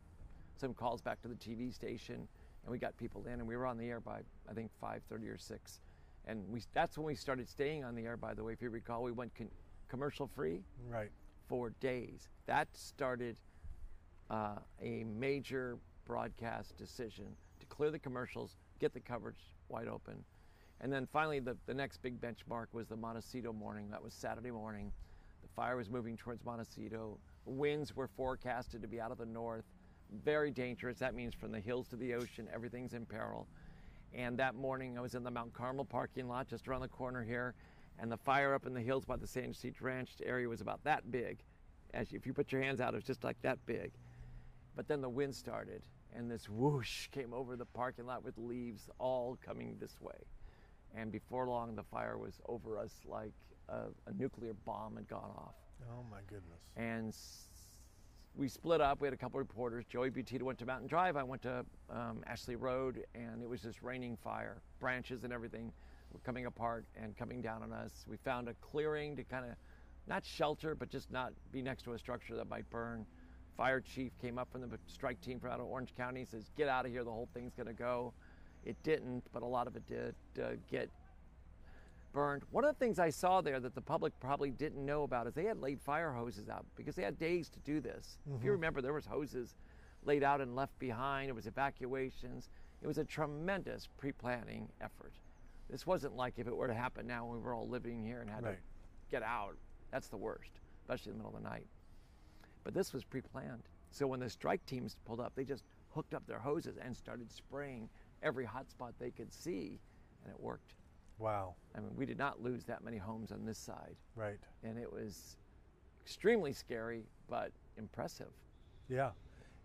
some 0.56 0.74
calls 0.74 1.00
back 1.00 1.20
to 1.22 1.28
the 1.28 1.34
TV 1.34 1.72
station, 1.72 2.16
and 2.16 2.70
we 2.70 2.78
got 2.78 2.96
people 2.96 3.24
in, 3.24 3.34
and 3.34 3.46
we 3.46 3.56
were 3.56 3.66
on 3.66 3.78
the 3.78 3.88
air 3.88 3.98
by 3.98 4.20
I 4.48 4.52
think 4.52 4.70
5:30 4.82 5.34
or 5.34 5.38
6, 5.38 5.80
and 6.26 6.48
we 6.48 6.62
that's 6.72 6.96
when 6.96 7.06
we 7.06 7.14
started 7.14 7.48
staying 7.48 7.84
on 7.84 7.94
the 7.94 8.04
air. 8.04 8.16
By 8.16 8.34
the 8.34 8.44
way, 8.44 8.52
if 8.52 8.62
you 8.62 8.70
recall, 8.70 9.02
we 9.02 9.12
went 9.12 9.34
con- 9.34 9.50
commercial 9.88 10.26
free 10.26 10.60
Right. 10.88 11.10
for 11.48 11.70
days. 11.80 12.28
That 12.46 12.68
started 12.76 13.36
uh, 14.30 14.56
a 14.80 15.04
major 15.04 15.78
broadcast 16.06 16.76
decision 16.76 17.26
to 17.60 17.66
clear 17.66 17.90
the 17.90 17.98
commercials, 17.98 18.56
get 18.80 18.92
the 18.94 19.00
coverage 19.00 19.40
wide 19.68 19.88
open. 19.88 20.24
And 20.80 20.92
then 20.92 21.06
finally, 21.12 21.38
the, 21.38 21.56
the 21.66 21.74
next 21.74 21.98
big 22.02 22.20
benchmark 22.20 22.66
was 22.72 22.88
the 22.88 22.96
Montecito 22.96 23.52
morning. 23.52 23.88
That 23.90 24.02
was 24.02 24.14
Saturday 24.14 24.50
morning. 24.50 24.90
The 25.42 25.48
fire 25.54 25.76
was 25.76 25.88
moving 25.90 26.16
towards 26.16 26.44
Montecito. 26.44 27.18
Winds 27.44 27.94
were 27.94 28.08
forecasted 28.08 28.82
to 28.82 28.88
be 28.88 29.00
out 29.00 29.12
of 29.12 29.18
the 29.18 29.26
north. 29.26 29.64
Very 30.24 30.50
dangerous. 30.50 30.98
That 30.98 31.14
means 31.14 31.34
from 31.34 31.52
the 31.52 31.60
hills 31.60 31.86
to 31.88 31.96
the 31.96 32.14
ocean, 32.14 32.48
everything's 32.52 32.94
in 32.94 33.06
peril. 33.06 33.46
And 34.14 34.38
that 34.38 34.54
morning, 34.54 34.98
I 34.98 35.00
was 35.00 35.14
in 35.14 35.24
the 35.24 35.30
Mount 35.30 35.54
Carmel 35.54 35.84
parking 35.84 36.28
lot 36.28 36.46
just 36.46 36.68
around 36.68 36.82
the 36.82 36.88
corner 36.88 37.22
here, 37.22 37.54
and 37.98 38.12
the 38.12 38.16
fire 38.16 38.54
up 38.54 38.66
in 38.66 38.74
the 38.74 38.80
hills 38.80 39.04
by 39.04 39.16
the 39.16 39.26
San 39.26 39.50
Ysidro 39.50 39.86
Ranch 39.86 40.10
area 40.24 40.48
was 40.48 40.60
about 40.60 40.84
that 40.84 41.10
big. 41.10 41.38
As 41.94 42.12
if 42.12 42.26
you 42.26 42.32
put 42.32 42.52
your 42.52 42.62
hands 42.62 42.80
out, 42.80 42.94
it 42.94 42.96
was 42.96 43.04
just 43.04 43.24
like 43.24 43.40
that 43.42 43.58
big. 43.64 43.92
But 44.76 44.88
then 44.88 45.00
the 45.00 45.08
wind 45.08 45.34
started, 45.34 45.82
and 46.14 46.30
this 46.30 46.48
whoosh 46.48 47.08
came 47.08 47.32
over 47.32 47.56
the 47.56 47.66
parking 47.66 48.06
lot 48.06 48.24
with 48.24 48.36
leaves 48.36 48.88
all 48.98 49.38
coming 49.44 49.76
this 49.78 50.00
way. 50.00 50.26
And 50.94 51.10
before 51.10 51.46
long, 51.48 51.74
the 51.74 51.82
fire 51.82 52.18
was 52.18 52.40
over 52.46 52.78
us 52.78 52.92
like 53.06 53.32
a, 53.68 53.84
a 54.06 54.12
nuclear 54.18 54.52
bomb 54.66 54.96
had 54.96 55.08
gone 55.08 55.30
off. 55.36 55.54
Oh 55.90 56.04
my 56.10 56.20
goodness. 56.26 56.60
And 56.76 57.14
we 58.36 58.48
split 58.48 58.80
up. 58.80 59.00
We 59.00 59.06
had 59.06 59.14
a 59.14 59.16
couple 59.16 59.38
reporters. 59.38 59.84
Joey 59.84 60.10
Buttitta 60.10 60.42
went 60.42 60.58
to 60.60 60.66
Mountain 60.66 60.88
Drive. 60.88 61.16
I 61.16 61.22
went 61.22 61.42
to 61.42 61.64
um, 61.90 62.22
Ashley 62.26 62.56
Road, 62.56 63.04
and 63.14 63.42
it 63.42 63.48
was 63.48 63.60
just 63.60 63.82
raining 63.82 64.16
fire. 64.16 64.62
Branches 64.80 65.24
and 65.24 65.32
everything 65.32 65.72
were 66.12 66.20
coming 66.20 66.46
apart 66.46 66.84
and 67.00 67.16
coming 67.16 67.42
down 67.42 67.62
on 67.62 67.72
us. 67.72 68.04
We 68.08 68.16
found 68.16 68.48
a 68.48 68.54
clearing 68.54 69.16
to 69.16 69.24
kind 69.24 69.44
of 69.44 69.52
not 70.08 70.24
shelter, 70.24 70.74
but 70.74 70.88
just 70.88 71.10
not 71.10 71.32
be 71.52 71.62
next 71.62 71.82
to 71.84 71.92
a 71.92 71.98
structure 71.98 72.34
that 72.36 72.48
might 72.48 72.68
burn. 72.70 73.06
Fire 73.56 73.80
chief 73.80 74.12
came 74.20 74.38
up 74.38 74.50
from 74.50 74.62
the 74.62 74.78
strike 74.86 75.20
team 75.20 75.38
from 75.38 75.50
out 75.50 75.60
of 75.60 75.66
Orange 75.66 75.94
County. 75.94 76.24
Says, 76.24 76.50
"Get 76.56 76.68
out 76.68 76.86
of 76.86 76.90
here. 76.90 77.04
The 77.04 77.10
whole 77.10 77.28
thing's 77.34 77.54
going 77.54 77.66
to 77.66 77.74
go." 77.74 78.14
It 78.64 78.76
didn't, 78.82 79.24
but 79.32 79.42
a 79.42 79.46
lot 79.46 79.66
of 79.66 79.76
it 79.76 79.86
did 79.86 80.14
uh, 80.42 80.52
get 80.70 80.88
burned. 82.12 82.42
One 82.50 82.64
of 82.64 82.74
the 82.74 82.78
things 82.78 82.98
I 82.98 83.10
saw 83.10 83.40
there 83.40 83.60
that 83.60 83.74
the 83.74 83.80
public 83.80 84.18
probably 84.20 84.50
didn't 84.50 84.84
know 84.84 85.02
about 85.02 85.26
is 85.26 85.34
they 85.34 85.44
had 85.44 85.60
laid 85.60 85.80
fire 85.80 86.12
hoses 86.12 86.48
out 86.48 86.64
because 86.76 86.94
they 86.94 87.02
had 87.02 87.18
days 87.18 87.48
to 87.50 87.58
do 87.60 87.80
this. 87.80 88.18
If 88.26 88.32
you 88.32 88.38
mm-hmm. 88.38 88.48
remember, 88.50 88.82
there 88.82 88.92
was 88.92 89.06
hoses 89.06 89.56
laid 90.04 90.22
out 90.22 90.40
and 90.40 90.54
left 90.54 90.78
behind. 90.78 91.28
It 91.28 91.34
was 91.34 91.46
evacuations. 91.46 92.50
It 92.82 92.86
was 92.86 92.98
a 92.98 93.04
tremendous 93.04 93.88
pre-planning 93.98 94.68
effort. 94.80 95.12
This 95.70 95.86
wasn't 95.86 96.16
like 96.16 96.34
if 96.38 96.46
it 96.46 96.56
were 96.56 96.68
to 96.68 96.74
happen 96.74 97.06
now 97.06 97.24
when 97.24 97.38
we 97.38 97.42
were 97.42 97.54
all 97.54 97.68
living 97.68 98.04
here 98.04 98.20
and 98.20 98.28
had 98.28 98.44
Right. 98.44 98.56
to 98.56 99.10
get 99.10 99.22
out. 99.22 99.56
That's 99.90 100.08
the 100.08 100.16
worst, 100.16 100.50
especially 100.82 101.12
in 101.12 101.18
the 101.18 101.24
middle 101.24 101.36
of 101.36 101.42
the 101.42 101.48
night. 101.48 101.66
But 102.64 102.74
this 102.74 102.92
was 102.92 103.04
pre-planned. 103.04 103.62
So 103.90 104.06
when 104.06 104.20
the 104.20 104.30
strike 104.30 104.64
teams 104.66 104.96
pulled 105.04 105.20
up, 105.20 105.34
they 105.34 105.44
just 105.44 105.64
hooked 105.90 106.14
up 106.14 106.26
their 106.26 106.38
hoses 106.38 106.76
and 106.78 106.96
started 106.96 107.30
spraying 107.30 107.88
every 108.22 108.44
hot 108.44 108.70
spot 108.70 108.94
they 108.98 109.10
could 109.10 109.32
see, 109.32 109.78
and 110.24 110.32
it 110.32 110.40
worked. 110.40 110.74
Wow. 111.18 111.54
I 111.74 111.80
mean, 111.80 111.90
we 111.96 112.06
did 112.06 112.18
not 112.18 112.42
lose 112.42 112.64
that 112.64 112.82
many 112.84 112.96
homes 112.98 113.32
on 113.32 113.44
this 113.44 113.58
side, 113.58 113.96
Right. 114.16 114.38
and 114.64 114.78
it 114.78 114.92
was 114.92 115.36
extremely 116.02 116.52
scary 116.52 117.04
but 117.28 117.52
impressive. 117.76 118.32
Yeah. 118.88 119.12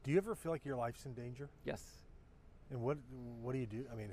Do 0.04 0.12
you 0.12 0.18
ever 0.18 0.36
feel 0.36 0.52
like 0.52 0.64
your 0.64 0.76
life's 0.76 1.06
in 1.06 1.14
danger? 1.14 1.50
Yes. 1.66 1.84
And 2.70 2.82
what 2.82 2.98
what 3.42 3.54
do 3.54 3.60
you 3.60 3.66
do? 3.66 3.86
I 3.92 3.96
mean, 3.96 4.10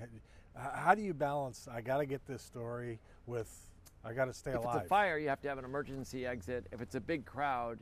how 0.56 0.94
do 0.94 1.02
you 1.02 1.12
balance? 1.14 1.68
I 1.70 1.80
got 1.80 1.98
to 1.98 2.06
get 2.06 2.24
this 2.26 2.42
story 2.42 2.98
with 3.26 3.70
I 4.04 4.12
got 4.12 4.26
to 4.26 4.32
stay 4.32 4.50
If 4.52 4.58
alive. 4.58 4.76
it's 4.76 4.84
a 4.84 4.88
fire, 4.88 5.18
you 5.18 5.28
have 5.28 5.40
to 5.42 5.48
have 5.48 5.58
an 5.58 5.64
emergency 5.64 6.26
exit. 6.26 6.66
If 6.72 6.80
it's 6.82 6.94
a 6.94 7.00
big 7.00 7.24
crowd, 7.24 7.78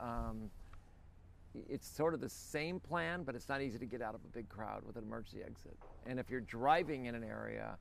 um, 0.00 0.50
it's 1.68 1.86
sort 1.88 2.14
of 2.14 2.20
the 2.20 2.28
same 2.28 2.78
plan, 2.78 3.24
but 3.24 3.34
it's 3.34 3.48
not 3.48 3.60
easy 3.60 3.78
to 3.78 3.86
get 3.86 4.00
out 4.00 4.14
of 4.14 4.20
a 4.24 4.28
big 4.28 4.48
crowd 4.48 4.84
with 4.84 4.96
an 4.96 5.02
emergency 5.04 5.42
exit. 5.44 5.76
And 6.06 6.20
if 6.20 6.30
you're 6.30 6.40
driving 6.42 7.06
in 7.06 7.14
an 7.16 7.24
area, 7.24 7.76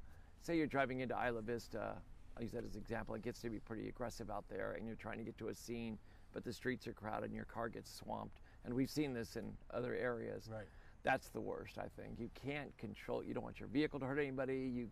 say 0.48 0.56
you're 0.58 0.66
driving 0.66 1.02
into 1.02 1.14
Isla 1.14 1.42
Vista, 1.42 1.94
I'll 2.36 2.42
use 2.42 2.54
that 2.54 2.64
as 2.64 2.76
an 2.76 2.82
example, 2.82 3.14
it 3.16 3.22
gets 3.22 3.42
to 3.42 3.50
be 3.50 3.60
pretty 3.60 3.90
aggressive 3.90 4.32
out 4.32 4.46
there 4.50 4.74
and 4.78 4.88
you're 4.88 4.96
trying 4.96 5.18
to 5.18 5.24
get 5.26 5.38
to 5.40 5.50
a 5.50 5.54
scene, 5.56 5.98
but 6.34 6.46
the 6.46 6.54
streets 6.54 6.88
are 6.88 6.94
crowded 6.94 7.26
and 7.26 7.36
your 7.36 7.46
car 7.46 7.68
gets 7.68 7.94
swamped. 7.94 8.40
And 8.64 8.74
we've 8.74 8.90
seen 8.90 9.14
this 9.14 9.36
in 9.36 9.52
other 9.74 9.94
areas. 9.96 10.48
Right. 10.52 10.64
That's 11.04 11.30
the 11.30 11.42
worst, 11.42 11.78
I 11.78 11.88
think. 12.02 12.18
You 12.18 12.30
can't 12.34 12.76
control, 12.78 13.24
you 13.24 13.34
don't 13.34 13.44
want 13.44 13.60
your 13.60 13.68
vehicle 13.68 14.00
to 14.00 14.06
hurt 14.06 14.20
anybody, 14.20 14.72
you 14.74 14.90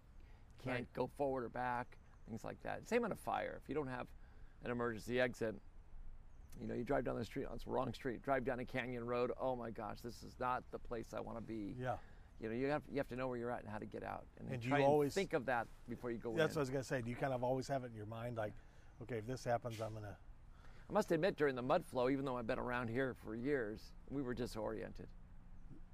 can't 0.62 0.80
Right. 0.80 0.94
go 0.94 1.08
forward 1.08 1.46
or 1.46 1.50
back, 1.50 1.98
things 2.28 2.44
like 2.44 2.62
that. 2.64 2.88
Same 2.90 3.06
on 3.06 3.14
a 3.14 3.16
fire. 3.16 3.60
If 3.64 3.70
you 3.70 3.76
don't 3.76 3.88
have 3.88 4.08
an 4.66 4.72
emergency 4.72 5.22
exit, 5.22 5.56
you 6.60 6.68
know, 6.68 6.74
you 6.74 6.84
drive 6.84 7.06
down 7.06 7.18
the 7.18 7.26
street 7.26 7.46
on 7.46 7.58
the 7.64 7.72
wrong 7.72 7.94
street, 7.94 8.22
drive 8.24 8.44
down 8.44 8.60
a 8.60 8.66
canyon 8.66 9.06
road. 9.06 9.32
Oh 9.40 9.56
my 9.56 9.72
gosh, 9.72 10.02
this 10.02 10.22
is 10.24 10.34
not 10.38 10.64
the 10.72 10.80
place 10.80 11.14
I 11.14 11.22
want 11.22 11.38
to 11.38 11.44
be. 11.44 11.76
Yeah. 11.80 11.96
You 12.42 12.50
know, 12.50 12.56
you 12.56 12.68
have 12.68 12.84
you 12.92 12.98
have 12.98 13.08
to 13.10 13.16
know 13.16 13.28
where 13.28 13.38
you're 13.38 13.52
at 13.52 13.62
and 13.62 13.70
how 13.70 13.78
to 13.78 13.86
get 13.86 14.04
out, 14.04 14.26
and, 14.40 14.52
And 14.52 14.64
you 14.64 14.76
always- 14.76 15.14
think 15.14 15.34
of 15.34 15.46
that 15.46 15.68
before 15.88 16.12
you 16.12 16.18
go 16.18 16.34
That's 16.36 16.56
in. 16.56 16.60
what 16.60 16.62
I 16.62 16.64
was 16.64 16.70
gonna 16.70 16.84
say. 16.84 17.02
Do 17.02 17.10
you 17.10 17.16
kind 17.16 17.34
of 17.34 17.44
always 17.44 17.68
have 17.70 17.84
it 17.84 17.88
in 17.92 17.96
your 17.96 18.06
mind, 18.08 18.36
like, 18.38 18.54
okay, 19.04 19.18
if 19.18 19.26
this 19.28 19.44
happens, 19.44 19.80
I'm 19.80 19.94
gonna. 19.94 20.18
I 20.90 20.94
must 20.94 21.12
admit, 21.12 21.36
during 21.38 21.56
the 21.56 21.62
mud 21.64 21.84
flow, 21.86 22.10
even 22.10 22.26
though 22.26 22.38
I've 22.38 22.46
been 22.46 22.60
around 22.60 22.90
here 22.90 23.14
for 23.16 23.36
years, 23.36 23.94
we 24.10 24.22
were 24.22 24.34
disoriented 24.36 25.08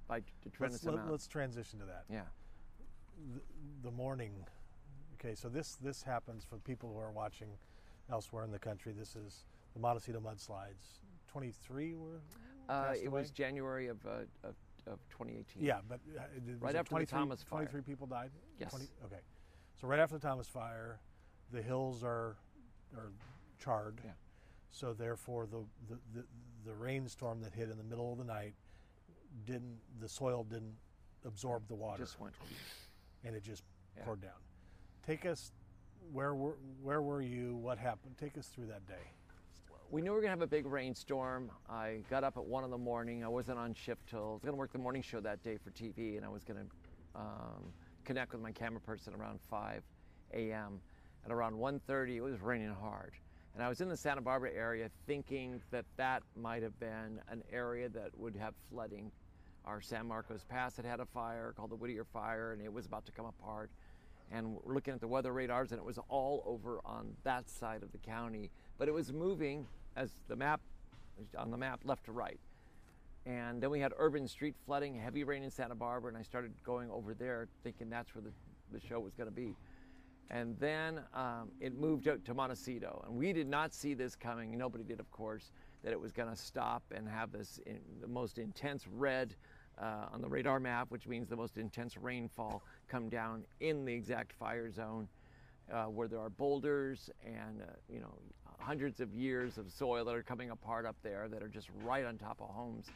by 0.06 0.20
t- 0.20 0.26
Let's, 0.58 0.80
tremendous 0.80 1.10
Let's 1.10 1.26
transition 1.26 1.78
to 1.78 1.86
that. 1.86 2.04
yeah. 2.10 2.22
The, 3.34 3.40
the 3.84 3.90
morning. 3.90 4.44
Okay, 5.14 5.34
so 5.36 5.48
this 5.48 5.76
this 5.76 6.02
happens 6.02 6.44
for 6.44 6.58
people 6.58 6.92
who 6.92 6.98
are 6.98 7.12
watching 7.12 7.48
elsewhere 8.10 8.42
in 8.44 8.50
the 8.50 8.58
country. 8.58 8.92
This 8.92 9.14
is 9.14 9.44
the 9.74 9.80
Montecito 9.80 10.20
mudslides. 10.20 10.98
23 11.28 11.94
were. 11.94 12.20
Uh, 12.68 12.92
it 12.96 13.06
away? 13.06 13.20
was 13.22 13.30
January 13.30 13.86
of, 13.88 14.04
uh, 14.06 14.24
of, 14.44 14.54
of 14.86 14.98
2018. 15.10 15.62
Yeah, 15.62 15.78
but 15.88 16.00
uh, 16.16 16.22
Right 16.60 16.74
after 16.76 16.90
the 16.90 17.04
23 17.06 17.18
Thomas 17.18 17.42
fire. 17.42 17.58
23 17.66 17.80
people 17.82 18.06
died. 18.06 18.30
Yes. 18.58 18.74
okay, 19.04 19.20
so 19.80 19.86
right 19.86 20.00
after 20.00 20.16
the 20.18 20.26
Thomas 20.26 20.46
fire, 20.48 20.98
the 21.52 21.62
hills 21.62 22.02
are 22.02 22.36
are 22.96 23.10
charred. 23.62 24.00
Yeah. 24.04 24.10
So 24.70 24.92
therefore, 24.92 25.46
the, 25.46 25.64
the 25.88 25.98
the 26.14 26.24
the 26.66 26.74
rainstorm 26.74 27.40
that 27.42 27.52
hit 27.54 27.70
in 27.70 27.76
the 27.78 27.84
middle 27.84 28.12
of 28.12 28.18
the 28.18 28.24
night 28.24 28.54
didn't 29.46 29.78
the 30.00 30.08
soil 30.08 30.44
didn't 30.44 30.74
absorb 31.24 31.66
the 31.68 31.74
water, 31.74 32.02
Just 32.02 32.18
went. 32.20 32.34
and 33.24 33.34
it 33.36 33.42
just 33.42 33.62
Yeah. 33.96 34.04
poured 34.04 34.20
down. 34.20 34.40
Take 35.06 35.26
us 35.26 35.52
where 36.12 36.34
were 36.34 36.56
where 36.82 37.02
were 37.02 37.22
you? 37.22 37.54
What 37.56 37.78
happened? 37.78 38.16
Take 38.18 38.36
us 38.38 38.48
through 38.48 38.66
that 38.66 38.86
day. 38.86 39.10
We 39.92 40.00
knew 40.00 40.10
we 40.10 40.16
were 40.16 40.22
gonna 40.22 40.30
have 40.30 40.40
a 40.40 40.46
big 40.46 40.64
rainstorm. 40.64 41.50
I 41.68 41.98
got 42.08 42.24
up 42.24 42.38
at 42.38 42.44
one 42.44 42.64
in 42.64 42.70
the 42.70 42.78
morning. 42.78 43.22
I 43.22 43.28
wasn't 43.28 43.58
on 43.58 43.74
shift 43.74 44.08
till 44.08 44.30
I 44.30 44.32
was 44.32 44.42
gonna 44.42 44.56
work 44.56 44.72
the 44.72 44.78
morning 44.78 45.02
show 45.02 45.20
that 45.20 45.42
day 45.42 45.58
for 45.58 45.70
TV, 45.70 46.16
and 46.16 46.24
I 46.24 46.30
was 46.30 46.44
gonna 46.44 46.64
um, 47.14 47.74
connect 48.02 48.32
with 48.32 48.40
my 48.40 48.52
camera 48.52 48.80
person 48.80 49.14
around 49.14 49.38
5 49.50 49.82
a.m. 50.32 50.80
At 51.26 51.30
around 51.30 51.56
1:30, 51.56 52.16
it 52.16 52.20
was 52.22 52.40
raining 52.40 52.72
hard, 52.72 53.12
and 53.54 53.62
I 53.62 53.68
was 53.68 53.82
in 53.82 53.90
the 53.90 53.96
Santa 53.96 54.22
Barbara 54.22 54.52
area 54.52 54.90
thinking 55.06 55.60
that 55.70 55.84
that 55.98 56.22
might 56.40 56.62
have 56.62 56.80
been 56.80 57.20
an 57.28 57.42
area 57.52 57.90
that 57.90 58.18
would 58.18 58.34
have 58.36 58.54
flooding. 58.70 59.12
Our 59.66 59.82
San 59.82 60.08
Marcos 60.08 60.42
Pass 60.48 60.74
had 60.74 60.86
had 60.86 61.00
a 61.00 61.06
fire 61.06 61.52
called 61.54 61.70
the 61.70 61.76
Whittier 61.76 62.04
Fire, 62.04 62.52
and 62.52 62.62
it 62.62 62.72
was 62.72 62.86
about 62.86 63.04
to 63.04 63.12
come 63.12 63.26
apart 63.26 63.70
and 64.30 64.56
we're 64.64 64.72
looking 64.72 64.94
at 64.94 65.00
the 65.00 65.06
weather 65.06 65.32
radars 65.32 65.72
and 65.72 65.78
it 65.78 65.84
was 65.84 65.98
all 66.08 66.42
over 66.46 66.80
on 66.86 67.14
that 67.22 67.50
side 67.50 67.82
of 67.82 67.92
the 67.92 67.98
county 67.98 68.50
but 68.78 68.88
it 68.88 68.94
was 68.94 69.12
moving 69.12 69.66
as 69.96 70.10
the 70.28 70.36
map 70.36 70.60
on 71.36 71.50
the 71.50 71.56
map 71.56 71.80
left 71.84 72.04
to 72.06 72.12
right 72.12 72.40
And 73.26 73.62
then 73.62 73.70
we 73.70 73.80
had 73.80 73.92
urban 73.98 74.26
street 74.26 74.54
flooding, 74.64 74.94
heavy 74.94 75.24
rain 75.24 75.42
in 75.42 75.50
Santa 75.50 75.74
Barbara, 75.74 76.08
and 76.08 76.18
I 76.18 76.22
started 76.22 76.52
going 76.64 76.90
over 76.90 77.14
there 77.14 77.48
thinking 77.62 77.88
that's 77.90 78.14
where 78.14 78.22
the, 78.22 78.32
the 78.72 78.84
show 78.84 78.98
was 78.98 79.14
going 79.14 79.28
to 79.28 79.34
be. 79.34 79.54
And 80.30 80.58
then 80.58 81.00
um, 81.14 81.50
it 81.60 81.78
moved 81.78 82.08
out 82.08 82.24
to 82.24 82.34
Montecito, 82.34 83.04
and 83.06 83.14
we 83.16 83.32
did 83.32 83.46
not 83.46 83.74
see 83.74 83.94
this 83.94 84.16
coming. 84.16 84.56
Nobody 84.56 84.82
did, 84.82 84.98
of 84.98 85.10
course, 85.10 85.52
that 85.84 85.92
it 85.92 86.00
was 86.00 86.10
going 86.10 86.30
to 86.30 86.36
stop 86.36 86.82
and 86.94 87.06
have 87.06 87.32
this 87.32 87.60
in, 87.66 87.78
the 88.00 88.08
most 88.08 88.38
intense 88.38 88.86
red 88.88 89.34
uh, 89.80 90.06
on 90.12 90.22
the 90.22 90.28
radar 90.28 90.58
map, 90.58 90.90
which 90.90 91.06
means 91.06 91.28
the 91.28 91.36
most 91.36 91.58
intense 91.58 91.96
rainfall, 91.96 92.62
come 92.88 93.08
down 93.08 93.44
in 93.60 93.84
the 93.84 93.92
exact 93.92 94.32
fire 94.32 94.70
zone, 94.70 95.06
uh, 95.70 95.84
where 95.84 96.08
there 96.08 96.20
are 96.20 96.30
boulders 96.30 97.10
and 97.24 97.60
uh, 97.60 97.72
you 97.88 98.00
know 98.00 98.14
hundreds 98.62 99.00
of 99.00 99.12
years 99.14 99.58
of 99.58 99.70
soil 99.70 100.04
that 100.04 100.14
are 100.14 100.22
coming 100.22 100.50
apart 100.50 100.86
up 100.86 100.96
there 101.02 101.28
that 101.28 101.42
are 101.42 101.48
just 101.48 101.68
right 101.84 102.04
on 102.04 102.16
top 102.16 102.40
of 102.40 102.48
homes 102.48 102.90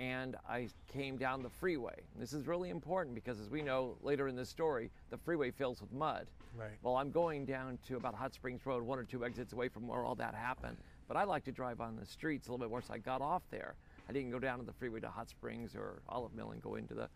and 0.00 0.34
I 0.48 0.68
came 0.90 1.18
down 1.18 1.42
the 1.42 1.50
freeway. 1.50 1.94
This 2.18 2.32
is 2.32 2.46
really 2.46 2.70
important 2.70 3.14
because, 3.14 3.38
as 3.38 3.50
we 3.50 3.60
know 3.60 3.98
later 4.00 4.28
in 4.28 4.34
this 4.34 4.48
story, 4.48 4.90
the 5.10 5.18
freeway 5.18 5.50
fills 5.50 5.82
with 5.82 5.92
mud. 5.92 6.26
Right. 6.58 6.70
Well, 6.82 6.96
I'm 6.96 7.10
going 7.10 7.44
down 7.44 7.78
to 7.88 7.96
about 7.96 8.14
Hot 8.14 8.32
Springs 8.32 8.64
Road, 8.64 8.82
one 8.82 8.98
or 8.98 9.04
two 9.04 9.26
exits 9.26 9.52
away 9.52 9.68
from 9.68 9.86
where 9.86 10.02
all 10.02 10.14
that 10.14 10.34
happened. 10.34 10.78
But 11.06 11.18
I 11.18 11.24
like 11.24 11.44
to 11.44 11.52
drive 11.52 11.82
on 11.82 11.96
the 11.96 12.06
streets 12.06 12.48
a 12.48 12.50
little 12.50 12.64
bit 12.64 12.70
more, 12.70 12.80
so 12.80 12.94
I 12.94 12.98
got 12.98 13.20
off 13.20 13.42
there. 13.50 13.74
I 14.08 14.12
didn't 14.14 14.30
go 14.30 14.38
down 14.38 14.58
to 14.58 14.64
the 14.64 14.72
freeway 14.72 15.00
to 15.00 15.08
Hot 15.08 15.28
Springs 15.28 15.76
or 15.76 16.00
Olive 16.08 16.32
Mill 16.34 16.52
and 16.52 16.62
go 16.62 16.76
into 16.76 16.94
the 16.94 17.10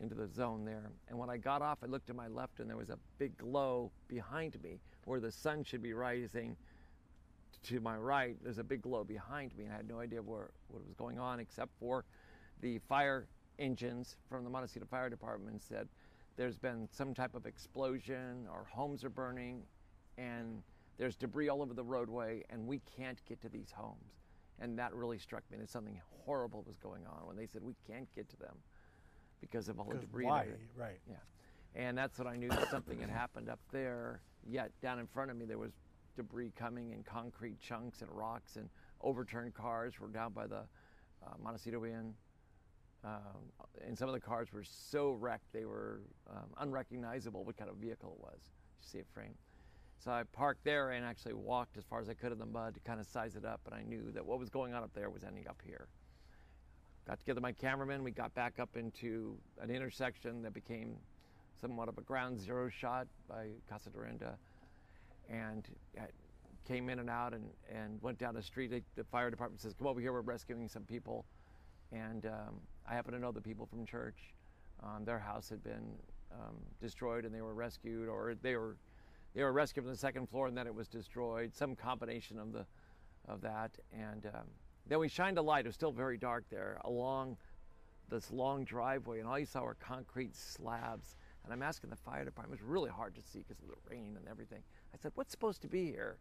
into 0.00 0.14
the 0.14 0.26
zone 0.26 0.64
there. 0.64 0.90
And 1.08 1.18
when 1.18 1.28
I 1.28 1.36
got 1.36 1.60
off, 1.60 1.78
I 1.82 1.86
looked 1.86 2.06
to 2.06 2.14
my 2.14 2.26
left, 2.26 2.58
and 2.58 2.68
there 2.68 2.76
was 2.76 2.90
a 2.90 2.98
big 3.18 3.36
glow 3.36 3.92
behind 4.08 4.60
me 4.62 4.80
where 5.04 5.20
the 5.20 5.30
sun 5.30 5.62
should 5.62 5.82
be 5.82 5.92
rising 5.92 6.56
to 7.64 7.80
my 7.80 7.96
right, 7.96 8.36
there's 8.42 8.58
a 8.58 8.64
big 8.64 8.82
glow 8.82 9.04
behind 9.04 9.56
me, 9.56 9.64
and 9.64 9.72
I 9.72 9.76
had 9.76 9.88
no 9.88 10.00
idea 10.00 10.20
where, 10.22 10.50
what 10.68 10.84
was 10.84 10.94
going 10.94 11.18
on 11.18 11.40
except 11.40 11.70
for 11.78 12.04
the 12.60 12.78
fire 12.88 13.26
engines 13.58 14.16
from 14.28 14.44
the 14.44 14.50
Montecito 14.50 14.86
Fire 14.90 15.08
Department 15.08 15.62
said 15.62 15.88
there's 16.36 16.58
been 16.58 16.88
some 16.90 17.14
type 17.14 17.34
of 17.34 17.46
explosion, 17.46 18.46
or 18.50 18.66
homes 18.70 19.04
are 19.04 19.10
burning, 19.10 19.62
and 20.18 20.62
there's 20.98 21.16
debris 21.16 21.48
all 21.48 21.62
over 21.62 21.74
the 21.74 21.82
roadway, 21.82 22.42
and 22.50 22.66
we 22.66 22.80
can't 22.96 23.24
get 23.28 23.40
to 23.42 23.48
these 23.48 23.70
homes. 23.72 24.12
And 24.60 24.78
that 24.78 24.94
really 24.94 25.18
struck 25.18 25.42
me 25.50 25.58
that 25.58 25.68
something 25.68 26.00
horrible 26.24 26.64
was 26.66 26.76
going 26.78 27.02
on 27.06 27.26
when 27.26 27.36
they 27.36 27.46
said 27.46 27.62
we 27.62 27.74
can't 27.88 28.08
get 28.14 28.28
to 28.30 28.36
them 28.36 28.56
because 29.40 29.68
of 29.68 29.80
all 29.80 29.86
the 29.86 29.98
debris. 29.98 30.26
Why? 30.26 30.46
Right. 30.76 31.00
Yeah. 31.08 31.16
And 31.74 31.98
that's 31.98 32.18
when 32.18 32.28
I 32.28 32.36
knew 32.36 32.48
that 32.48 32.70
something 32.70 33.00
had 33.00 33.10
happened 33.10 33.48
up 33.48 33.58
there. 33.72 34.20
Yet 34.46 34.70
down 34.80 34.98
in 34.98 35.06
front 35.06 35.30
of 35.30 35.36
me, 35.36 35.44
there 35.44 35.58
was 35.58 35.72
debris 36.16 36.52
coming 36.56 36.90
in 36.92 37.02
concrete 37.02 37.60
chunks 37.60 38.02
and 38.02 38.10
rocks 38.10 38.56
and 38.56 38.68
overturned 39.00 39.54
cars 39.54 40.00
were 40.00 40.08
down 40.08 40.32
by 40.32 40.46
the 40.46 40.60
uh, 41.26 41.34
Montecito 41.42 41.84
Inn. 41.84 42.14
Um, 43.04 43.52
and 43.86 43.96
some 43.96 44.08
of 44.08 44.14
the 44.14 44.20
cars 44.20 44.52
were 44.52 44.64
so 44.64 45.10
wrecked 45.10 45.52
they 45.52 45.66
were 45.66 46.00
um, 46.30 46.46
unrecognizable 46.58 47.44
what 47.44 47.56
kind 47.56 47.68
of 47.68 47.76
vehicle 47.76 48.16
it 48.18 48.22
was. 48.22 48.40
You 48.80 48.88
see 48.88 48.98
a 49.00 49.04
frame. 49.12 49.34
So 49.98 50.10
I 50.10 50.22
parked 50.32 50.64
there 50.64 50.90
and 50.90 51.04
actually 51.04 51.34
walked 51.34 51.76
as 51.76 51.84
far 51.84 52.00
as 52.00 52.08
I 52.08 52.14
could 52.14 52.32
in 52.32 52.38
the 52.38 52.46
mud 52.46 52.74
to 52.74 52.80
kind 52.80 53.00
of 53.00 53.06
size 53.06 53.36
it 53.36 53.44
up. 53.44 53.60
And 53.66 53.74
I 53.74 53.82
knew 53.82 54.10
that 54.12 54.24
what 54.24 54.38
was 54.38 54.48
going 54.48 54.74
on 54.74 54.82
up 54.82 54.90
there 54.94 55.10
was 55.10 55.24
ending 55.24 55.46
up 55.48 55.60
here. 55.64 55.86
Got 57.06 57.18
together 57.18 57.40
my 57.40 57.52
cameraman. 57.52 58.02
We 58.02 58.10
got 58.10 58.34
back 58.34 58.58
up 58.58 58.76
into 58.76 59.36
an 59.60 59.70
intersection 59.70 60.42
that 60.42 60.54
became 60.54 60.96
somewhat 61.60 61.88
of 61.88 61.98
a 61.98 62.02
ground 62.02 62.40
zero 62.40 62.68
shot 62.68 63.06
by 63.28 63.48
Casa 63.68 63.90
Dorinda, 63.90 64.38
and 65.28 65.66
uh, 65.98 66.02
came 66.66 66.88
in 66.88 66.98
and 66.98 67.10
out 67.10 67.34
and, 67.34 67.44
and 67.68 68.00
went 68.02 68.18
down 68.18 68.34
the 68.34 68.42
street. 68.42 68.70
The- 68.96 69.04
fire 69.04 69.30
department 69.30 69.60
says, 69.60 69.74
"Come 69.74 69.86
over 69.86 70.00
here. 70.00 70.12
We're 70.12 70.20
rescuing 70.20 70.68
some 70.68 70.84
people." 70.84 71.24
And 71.92 72.26
um, 72.26 72.60
I 72.88 72.94
happen 72.94 73.12
to 73.12 73.18
know 73.18 73.32
the 73.32 73.40
people 73.40 73.66
from 73.66 73.86
church. 73.86 74.34
Um, 74.82 75.04
their 75.04 75.18
house 75.18 75.48
had 75.48 75.62
been 75.62 75.94
um, 76.32 76.56
destroyed, 76.80 77.24
and 77.24 77.34
they 77.34 77.42
were 77.42 77.54
rescued, 77.54 78.08
or 78.08 78.34
they 78.42 78.56
were 78.56 78.76
they 79.34 79.42
were 79.42 79.52
rescued 79.52 79.84
from 79.84 79.92
the 79.92 79.98
second 79.98 80.28
floor, 80.28 80.46
and 80.46 80.56
then 80.56 80.66
it 80.66 80.74
was 80.74 80.88
destroyed. 80.88 81.54
Some 81.54 81.76
combination 81.76 82.38
of 82.38 82.52
the 82.52 82.66
of 83.28 83.40
that, 83.42 83.70
and 83.92 84.26
um, 84.26 84.46
then 84.86 84.98
we 84.98 85.08
shined 85.08 85.38
a 85.38 85.42
light. 85.42 85.64
It 85.64 85.68
was 85.68 85.74
still 85.74 85.92
very 85.92 86.18
dark 86.18 86.44
there 86.50 86.78
along 86.84 87.36
this 88.10 88.30
long 88.30 88.64
driveway, 88.64 89.20
and 89.20 89.28
all 89.28 89.38
you 89.38 89.46
saw 89.46 89.62
were 89.62 89.74
concrete 89.74 90.36
slabs. 90.36 91.16
And 91.44 91.52
I'm 91.52 91.62
asking 91.62 91.90
the 91.90 91.96
fire 91.96 92.24
department. 92.24 92.58
It 92.58 92.64
was 92.64 92.70
really 92.70 92.90
hard 92.90 93.14
to 93.16 93.22
see 93.22 93.40
because 93.40 93.62
of 93.62 93.68
the 93.68 93.74
rain 93.90 94.16
and 94.18 94.26
everything. 94.28 94.62
I 94.94 94.96
said, 95.02 95.12
"What's 95.14 95.32
supposed 95.32 95.60
to 95.62 95.68
be 95.68 95.86
here?" 95.86 96.16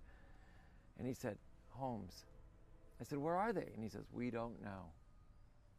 And 0.98 1.08
he 1.08 1.14
said, 1.14 1.38
"Homes." 1.70 2.26
I 3.00 3.04
said, 3.04 3.20
"Where 3.20 3.36
are 3.36 3.54
they?" 3.54 3.70
And 3.74 3.84
he 3.84 3.90
says, 3.90 4.06
"We 4.12 4.32
don't 4.32 4.62
know," 4.62 4.92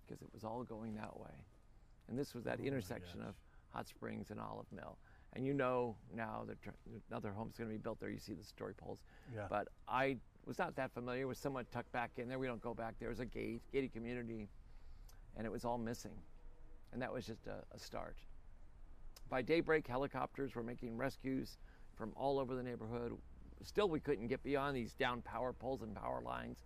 because 0.06 0.22
it 0.22 0.28
was 0.32 0.44
all 0.44 0.62
going 0.62 0.94
that 0.94 1.18
way. 1.18 1.34
And 2.08 2.18
this 2.18 2.34
was 2.34 2.44
that 2.44 2.60
Oh 2.60 2.64
intersection 2.64 3.20
of 3.20 3.34
Hot 3.70 3.88
Springs 3.88 4.30
and 4.30 4.40
Olive 4.40 4.70
Mill. 4.72 4.96
And 5.32 5.44
you 5.44 5.52
know 5.52 5.96
now 6.14 6.44
that 6.46 6.58
another 7.10 7.32
home's 7.32 7.56
going 7.56 7.68
to 7.68 7.74
be 7.74 7.82
built 7.82 7.98
there. 7.98 8.10
You 8.10 8.20
see 8.20 8.34
the 8.34 8.44
story 8.44 8.74
poles. 8.74 9.00
Yeah. 9.34 9.46
But 9.48 9.68
I 9.88 10.16
was 10.46 10.58
not 10.58 10.76
that 10.76 10.92
familiar. 10.92 11.22
It 11.22 11.26
was 11.26 11.38
somewhat 11.38 11.70
tucked 11.72 11.90
back 11.92 12.12
in 12.18 12.28
there. 12.28 12.38
We 12.38 12.46
don't 12.46 12.62
go 12.62 12.74
back 12.74 12.94
there. 13.00 13.08
It 13.08 13.12
was 13.12 13.20
a 13.20 13.26
gate, 13.26 13.62
gated 13.72 13.92
community, 13.92 14.48
and 15.36 15.46
it 15.46 15.50
was 15.50 15.64
all 15.64 15.78
missing. 15.78 16.16
And 16.92 17.02
that 17.02 17.12
was 17.12 17.26
just 17.26 17.46
a, 17.48 17.64
a 17.74 17.78
start. 17.78 18.16
By 19.28 19.42
daybreak, 19.42 19.86
helicopters 19.88 20.54
were 20.54 20.62
making 20.62 20.96
rescues 20.96 21.56
from 21.96 22.12
all 22.16 22.38
over 22.38 22.54
the 22.54 22.62
neighborhood. 22.62 23.12
Still, 23.62 23.88
we 23.88 24.00
couldn't 24.00 24.28
get 24.28 24.42
beyond 24.42 24.76
these 24.76 24.94
down 24.94 25.22
power 25.22 25.52
poles 25.52 25.82
and 25.82 25.94
power 25.94 26.22
lines. 26.22 26.58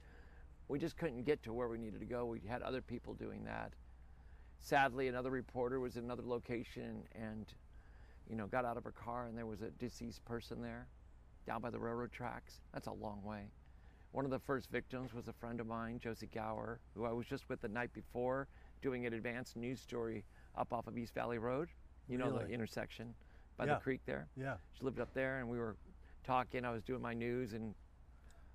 We 0.68 0.78
just 0.78 0.96
couldn't 0.96 1.24
get 1.24 1.42
to 1.44 1.52
where 1.52 1.68
we 1.68 1.78
needed 1.78 2.00
to 2.00 2.06
go. 2.06 2.26
We 2.26 2.40
had 2.46 2.62
other 2.62 2.82
people 2.82 3.14
doing 3.14 3.44
that. 3.44 3.72
Sadly, 4.60 5.08
another 5.08 5.30
reporter 5.30 5.80
was 5.80 5.96
in 5.96 6.04
another 6.04 6.24
location 6.24 7.04
and, 7.14 7.46
you 8.28 8.36
know, 8.36 8.46
got 8.46 8.64
out 8.64 8.76
of 8.76 8.84
her 8.84 8.92
car 8.92 9.26
and 9.26 9.38
there 9.38 9.46
was 9.46 9.62
a 9.62 9.70
deceased 9.70 10.24
person 10.24 10.60
there 10.60 10.86
down 11.46 11.60
by 11.60 11.70
the 11.70 11.78
railroad 11.78 12.12
tracks. 12.12 12.60
That's 12.74 12.88
a 12.88 12.92
long 12.92 13.22
way. 13.24 13.44
One 14.12 14.24
of 14.24 14.30
the 14.30 14.38
first 14.38 14.70
victims 14.70 15.14
was 15.14 15.28
a 15.28 15.32
friend 15.32 15.60
of 15.60 15.66
mine, 15.66 16.00
Josie 16.02 16.28
Gower, 16.34 16.80
who 16.94 17.04
I 17.04 17.12
was 17.12 17.26
just 17.26 17.48
with 17.48 17.60
the 17.60 17.68
night 17.68 17.92
before 17.92 18.48
doing 18.82 19.06
an 19.06 19.14
advanced 19.14 19.56
news 19.56 19.80
story 19.80 20.24
up 20.56 20.72
off 20.72 20.86
of 20.86 20.98
East 20.98 21.14
Valley 21.14 21.38
Road. 21.38 21.68
You 22.08 22.18
know 22.18 22.32
the 22.32 22.48
intersection 22.48 23.14
by 23.58 23.66
Yeah. 23.66 23.74
the 23.74 23.80
creek 23.80 24.00
there. 24.06 24.28
Yeah. 24.36 24.56
She 24.72 24.84
lived 24.84 25.00
up 25.00 25.12
there, 25.12 25.40
and 25.40 25.48
we 25.50 25.58
were 25.58 25.76
talking. 26.24 26.64
I 26.64 26.70
was 26.70 26.82
doing 26.82 27.02
my 27.02 27.12
news 27.12 27.52
and 27.52 27.74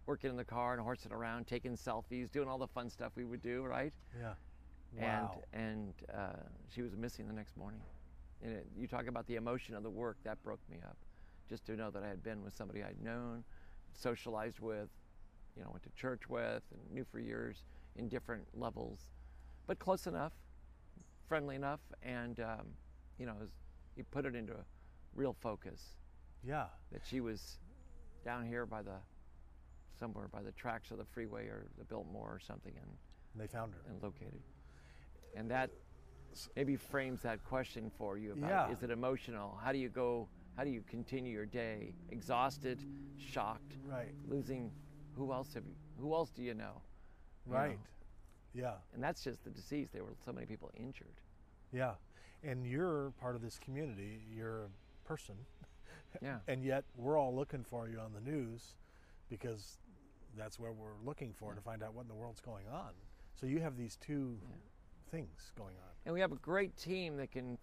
working 0.08 0.30
in 0.32 0.38
the 0.38 0.44
car 0.46 0.74
and 0.74 0.82
horsing 0.82 1.12
around, 1.12 1.46
taking 1.46 1.74
selfies, 1.76 2.32
doing 2.32 2.48
all 2.48 2.58
the 2.58 2.68
fun 2.68 2.90
stuff 2.90 3.12
we 3.16 3.26
would 3.26 3.42
do, 3.42 3.64
right? 3.64 3.94
Yeah. 4.20 4.34
Wow. 5.00 5.44
And 5.54 5.62
and 5.62 5.94
uh, 6.14 6.34
she 6.70 6.82
was 6.82 6.96
missing 6.96 7.28
the 7.28 7.34
next 7.34 7.56
morning. 7.58 7.82
And 8.42 8.54
it, 8.54 8.68
you 8.78 8.88
talk 8.88 9.08
about 9.08 9.28
the 9.28 9.36
emotion 9.36 9.76
of 9.76 9.84
the 9.84 9.90
work 9.90 10.18
that 10.24 10.42
broke 10.44 10.60
me 10.70 10.78
up, 10.84 10.98
just 11.50 11.66
to 11.66 11.76
know 11.76 11.92
that 11.92 12.04
I 12.04 12.08
had 12.08 12.24
been 12.24 12.44
with 12.44 12.56
somebody 12.56 12.84
I'd 12.84 13.02
known, 13.02 13.44
socialized 13.94 14.60
with, 14.60 14.90
you 15.56 15.64
know, 15.64 15.70
went 15.72 15.84
to 15.84 15.90
church 15.92 16.28
with, 16.30 16.64
and 16.72 16.92
knew 16.92 17.06
for 17.06 17.20
years 17.20 17.64
in 17.96 18.10
different 18.10 18.46
levels, 18.54 19.08
but 19.68 19.80
close 19.80 20.08
enough, 20.08 20.34
friendly 21.30 21.56
enough, 21.56 21.80
and 22.02 22.40
um, 22.42 22.68
you 23.18 23.26
know, 23.26 23.34
it 23.34 23.40
was, 23.40 23.50
you 23.96 24.04
put 24.12 24.26
it 24.26 24.36
into 24.36 24.52
a 24.54 24.66
real 25.16 25.34
focus 25.34 25.82
yeah. 26.44 26.66
that 26.92 27.02
she 27.08 27.22
was 27.22 27.60
down 28.26 28.46
here 28.46 28.66
by 28.66 28.82
the 28.82 28.96
somewhere 30.00 30.28
by 30.28 30.42
the 30.42 30.52
tracks 30.54 30.92
of 30.92 30.98
the 30.98 31.06
freeway 31.06 31.46
or 31.46 31.68
the 31.78 31.84
Biltmore 31.84 32.30
or 32.34 32.40
something 32.40 32.74
and, 32.76 32.92
They 33.36 33.48
found 33.48 33.74
her. 33.74 33.82
and 33.90 34.02
located. 34.02 34.42
And 35.36 35.50
that 35.52 35.70
maybe 36.56 36.76
frames 36.76 37.22
that 37.22 37.44
question 37.44 37.92
for 37.98 38.18
you 38.18 38.34
about 38.34 38.50
Yeah. 38.50 38.72
is 38.72 38.84
it 38.84 38.90
emotional? 38.90 39.58
How 39.64 39.72
do 39.72 39.78
you 39.78 39.90
go 39.90 40.28
how 40.56 40.64
do 40.64 40.70
you 40.70 40.84
continue 40.84 41.32
your 41.32 41.48
day? 41.48 41.96
Exhausted, 42.12 42.80
shocked, 43.18 43.78
Right. 43.86 44.14
losing 44.28 44.72
who 45.16 45.32
else 45.32 45.54
have 45.54 45.66
you 45.66 45.76
who 46.00 46.14
else 46.14 46.32
do 46.32 46.44
you 46.44 46.54
know? 46.54 46.82
You 47.46 47.52
know? 47.54 47.58
Right. 47.58 47.80
Yeah. 48.54 48.76
And 48.94 49.04
that's 49.04 49.24
just 49.24 49.44
the 49.44 49.50
disease. 49.50 49.90
There 49.92 50.04
were 50.04 50.16
so 50.26 50.32
many 50.32 50.46
people 50.46 50.72
injured. 50.76 51.22
Yeah. 51.72 51.96
And 52.44 52.66
you're 52.68 53.12
part 53.20 53.36
of 53.36 53.42
this 53.42 53.58
community. 53.58 54.22
You're 54.32 54.70
person. 55.04 55.36
Yeah. 56.22 56.38
And 56.48 56.64
yet 56.64 56.84
we're 56.96 57.20
all 57.20 57.36
looking 57.36 57.64
for 57.64 57.88
you 57.88 58.00
on 58.00 58.14
the 58.14 58.22
news 58.22 58.76
because 59.30 59.78
that's 60.38 60.60
where 60.60 60.72
we're 60.72 60.98
looking 61.04 61.34
for 61.34 61.54
to 61.54 61.62
find 61.62 61.84
out 61.84 61.94
what 61.94 62.04
in 62.04 62.08
the 62.08 62.16
world's 62.16 62.42
going 62.42 62.66
on. 62.72 62.92
So 63.36 63.46
you 63.48 63.60
have 63.60 63.78
these 63.78 63.98
two 63.98 64.38
things 65.12 65.52
going 65.58 65.76
on. 65.76 65.92
And 66.06 66.14
we 66.14 66.22
have 66.22 66.32
a 66.32 66.38
great 66.38 66.76
team 66.78 67.18
that 67.18 67.32
can 67.32 67.58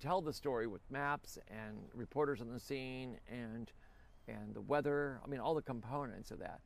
tell 0.00 0.20
the 0.20 0.32
story 0.32 0.66
with 0.66 0.82
maps 0.90 1.38
and 1.48 1.76
reporters 1.94 2.40
on 2.40 2.52
the 2.52 2.60
scene 2.60 3.18
and 3.30 3.70
and 4.26 4.54
the 4.54 4.60
weather. 4.60 5.20
I 5.24 5.28
mean, 5.28 5.40
all 5.40 5.54
the 5.54 5.62
components 5.62 6.30
of 6.30 6.38
that. 6.38 6.60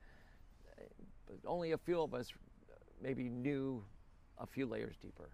But 1.26 1.36
only 1.46 1.72
a 1.72 1.78
few 1.78 2.00
of 2.00 2.14
us 2.14 2.32
maybe 3.02 3.28
knew 3.28 3.84
a 4.38 4.46
few 4.46 4.66
layers 4.66 4.96
deeper, 4.96 5.30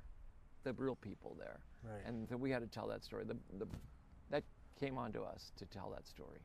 the 0.64 0.72
real 0.72 0.96
people 0.96 1.36
there. 1.38 1.60
Right. 1.82 2.00
And 2.06 2.28
so 2.28 2.36
we 2.36 2.50
had 2.50 2.62
to 2.62 2.66
tell 2.66 2.88
that 2.88 3.04
story. 3.04 3.24
The, 3.24 3.36
the, 3.58 3.66
came 4.78 4.98
onto 4.98 5.22
us 5.22 5.52
to 5.56 5.66
tell 5.66 5.90
that 5.94 6.06
story, 6.06 6.40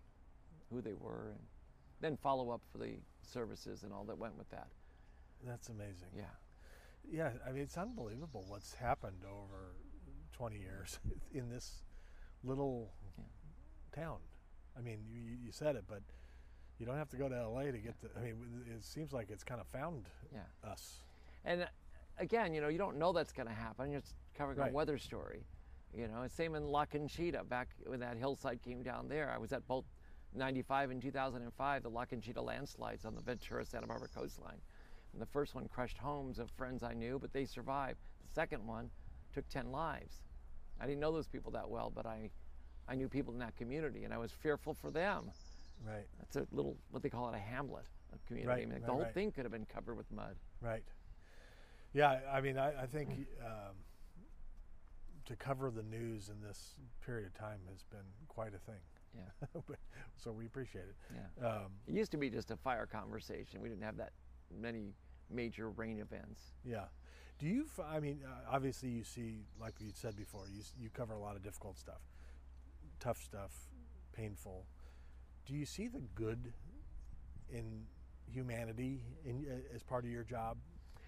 who 0.71 0.81
they 0.81 0.93
were, 0.93 1.29
and 1.31 1.39
then 2.01 2.17
follow 2.17 2.49
up 2.51 2.61
for 2.71 2.77
the 2.77 2.95
services 3.21 3.83
and 3.83 3.91
all 3.93 4.03
that 4.05 4.17
went 4.17 4.37
with 4.37 4.49
that. 4.49 4.67
That's 5.45 5.69
amazing. 5.69 6.09
Yeah. 6.15 6.23
Yeah, 7.11 7.31
I 7.47 7.51
mean, 7.51 7.63
it's 7.63 7.77
unbelievable 7.77 8.45
what's 8.47 8.75
happened 8.75 9.23
over 9.25 9.75
20 10.33 10.57
years 10.57 10.99
in 11.33 11.49
this 11.49 11.81
little 12.43 12.91
Yeah. 13.17 13.23
town. 14.03 14.17
I 14.77 14.81
mean, 14.81 14.99
you, 15.09 15.37
you- 15.45 15.51
said 15.51 15.75
it, 15.75 15.85
but 15.87 16.01
you 16.77 16.85
don't 16.85 16.95
have 16.97 17.09
to 17.09 17.17
go 17.17 17.27
to 17.27 17.47
LA 17.49 17.63
to 17.63 17.77
get 17.79 17.99
to. 18.01 18.07
I 18.17 18.21
mean, 18.21 18.63
it 18.73 18.83
seems 18.83 19.11
like 19.11 19.29
it's 19.31 19.43
kind 19.43 19.59
of 19.59 19.67
found 19.67 20.05
Yeah. 20.31 20.41
us. 20.69 20.99
And 21.43 21.63
uh, 21.63 21.65
again, 22.17 22.53
you 22.53 22.61
know, 22.61 22.67
you 22.69 22.77
don't 22.77 22.97
know 22.97 23.11
that's 23.11 23.33
going 23.33 23.47
to 23.47 23.53
happen. 23.53 23.91
You're 23.91 24.01
covering 24.35 24.57
Right. 24.59 24.71
a 24.71 24.73
weather 24.73 24.97
story. 24.97 25.45
You 25.95 26.07
know, 26.07 26.25
same 26.27 26.55
in 26.55 26.67
La 26.67 26.85
Conchita 26.85 27.43
back 27.43 27.69
when 27.85 27.99
that 27.99 28.17
hillside 28.17 28.61
came 28.61 28.83
down 28.83 29.07
there. 29.07 29.31
I 29.33 29.37
was 29.37 29.51
at 29.53 29.67
both 29.67 29.85
95 30.35 30.91
and 30.91 31.01
2005, 31.01 31.83
the 31.83 31.89
La 31.89 32.05
Conchita 32.05 32.41
landslides 32.41 33.05
on 33.05 33.15
the 33.15 33.21
Ventura 33.21 33.65
Santa 33.65 33.87
Barbara 33.87 34.07
coastline. 34.13 34.61
And 35.13 35.21
the 35.21 35.25
first 35.25 35.55
one 35.55 35.67
crushed 35.67 35.97
homes 35.97 36.37
of 36.37 36.51
friends 36.51 36.83
I 36.83 36.93
knew, 36.93 37.17
but 37.19 37.33
they 37.33 37.45
survived. 37.45 37.99
The 38.21 38.33
second 38.33 38.65
one 38.65 38.91
took 39.33 39.47
10 39.49 39.71
lives. 39.71 40.21
I 40.79 40.85
didn't 40.85 40.99
know 40.99 41.11
those 41.11 41.27
people 41.27 41.51
that 41.53 41.67
well, 41.67 41.91
but 41.93 42.05
I, 42.05 42.29
I 42.87 42.95
knew 42.95 43.09
people 43.09 43.33
in 43.33 43.39
that 43.39 43.55
community, 43.55 44.03
and 44.03 44.13
I 44.13 44.17
was 44.17 44.31
fearful 44.31 44.75
for 44.75 44.91
them. 44.91 45.31
Right. 45.85 46.05
That's 46.19 46.35
a 46.35 46.45
little, 46.55 46.77
what 46.91 47.01
they 47.01 47.09
call 47.09 47.29
it, 47.29 47.35
a 47.35 47.39
hamlet, 47.39 47.85
a 48.13 48.27
community. 48.27 48.47
Right, 48.47 48.61
I 48.61 48.65
mean, 48.65 48.73
right, 48.73 48.85
the 48.85 48.91
whole 48.91 49.01
right. 49.01 49.13
thing 49.13 49.31
could 49.31 49.45
have 49.45 49.51
been 49.51 49.65
covered 49.65 49.95
with 49.95 50.11
mud. 50.11 50.35
Right. 50.61 50.83
Yeah, 51.93 52.19
I 52.31 52.39
mean, 52.41 52.57
I, 52.57 52.83
I 52.83 52.85
think 52.85 53.09
um, 53.43 53.75
to 55.29 55.35
cover 55.35 55.69
the 55.69 55.83
news 55.83 56.29
in 56.29 56.41
this 56.45 56.73
period 57.05 57.27
of 57.27 57.33
time 57.35 57.59
has 57.69 57.83
been 57.83 57.99
quite 58.27 58.53
a 58.55 58.57
thing. 58.59 58.81
Yeah. 59.15 59.47
But- 59.67 59.77
so 60.17 60.31
we 60.31 60.45
appreciate 60.47 60.85
it. 60.85 60.95
Yeah. 61.39 61.47
Um, 61.47 61.71
It 61.87 61.93
used 61.93 62.11
to 62.11 62.17
be 62.17 62.29
just 62.29 62.51
a 62.51 62.57
fire 62.57 62.85
conversation. 62.87 63.61
We 63.61 63.69
didn't 63.69 63.83
have 63.83 63.97
that 63.97 64.11
many 64.59 64.93
major 65.29 65.69
rain 65.69 65.99
events. 65.99 66.41
yeah. 66.65 66.85
Do 67.37 67.47
you? 67.47 67.67
I 67.81 68.01
mean, 68.01 68.19
uh, 68.25 68.53
obviously, 68.53 68.89
you 68.89 69.05
see, 69.05 69.45
like 69.61 69.75
you 69.79 69.91
said 69.93 70.17
before, 70.17 70.49
you 70.49 70.61
you 70.77 70.89
cover 70.89 71.13
a 71.13 71.19
lot 71.19 71.37
of 71.37 71.41
difficult 71.41 71.77
stuff, 71.77 72.01
tough 72.99 73.17
stuff, 73.23 73.53
painful. 74.11 74.65
Do 75.45 75.53
you 75.53 75.65
see 75.65 75.87
the 75.87 76.01
good 76.15 76.51
in 77.49 77.85
humanity 78.29 79.05
in, 79.23 79.45
uh, 79.49 79.73
as 79.73 79.83
part 79.83 80.03
of 80.03 80.11
your 80.11 80.25
job? 80.25 80.57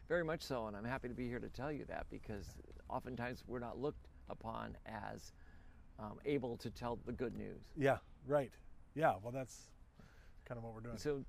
Very 0.07 0.23
much 0.23 0.41
so, 0.41 0.67
and 0.67 0.77
I'm 0.77 0.85
happy 0.85 1.09
to 1.09 1.13
be 1.13 1.27
here 1.27 1.39
to 1.39 1.49
tell 1.49 1.69
you 1.69 1.83
that 1.89 2.05
because 2.09 2.45
oftentimes 2.89 3.43
we're 3.45 3.59
not 3.59 3.77
looked 3.77 4.07
upon 4.31 4.77
as 4.85 5.33
um, 5.99 6.19
able 6.25 6.57
to 6.57 6.69
tell 6.69 6.97
the 7.05 7.11
good 7.11 7.35
news. 7.35 7.63
Yeah. 7.77 7.97
Right. 8.25 8.51
Yeah. 8.95 9.13
Well, 9.21 9.31
that's 9.31 9.69
kind 10.45 10.57
of 10.57 10.63
what 10.63 10.73
we're 10.73 10.81
doing. 10.81 10.97
So, 10.97 11.23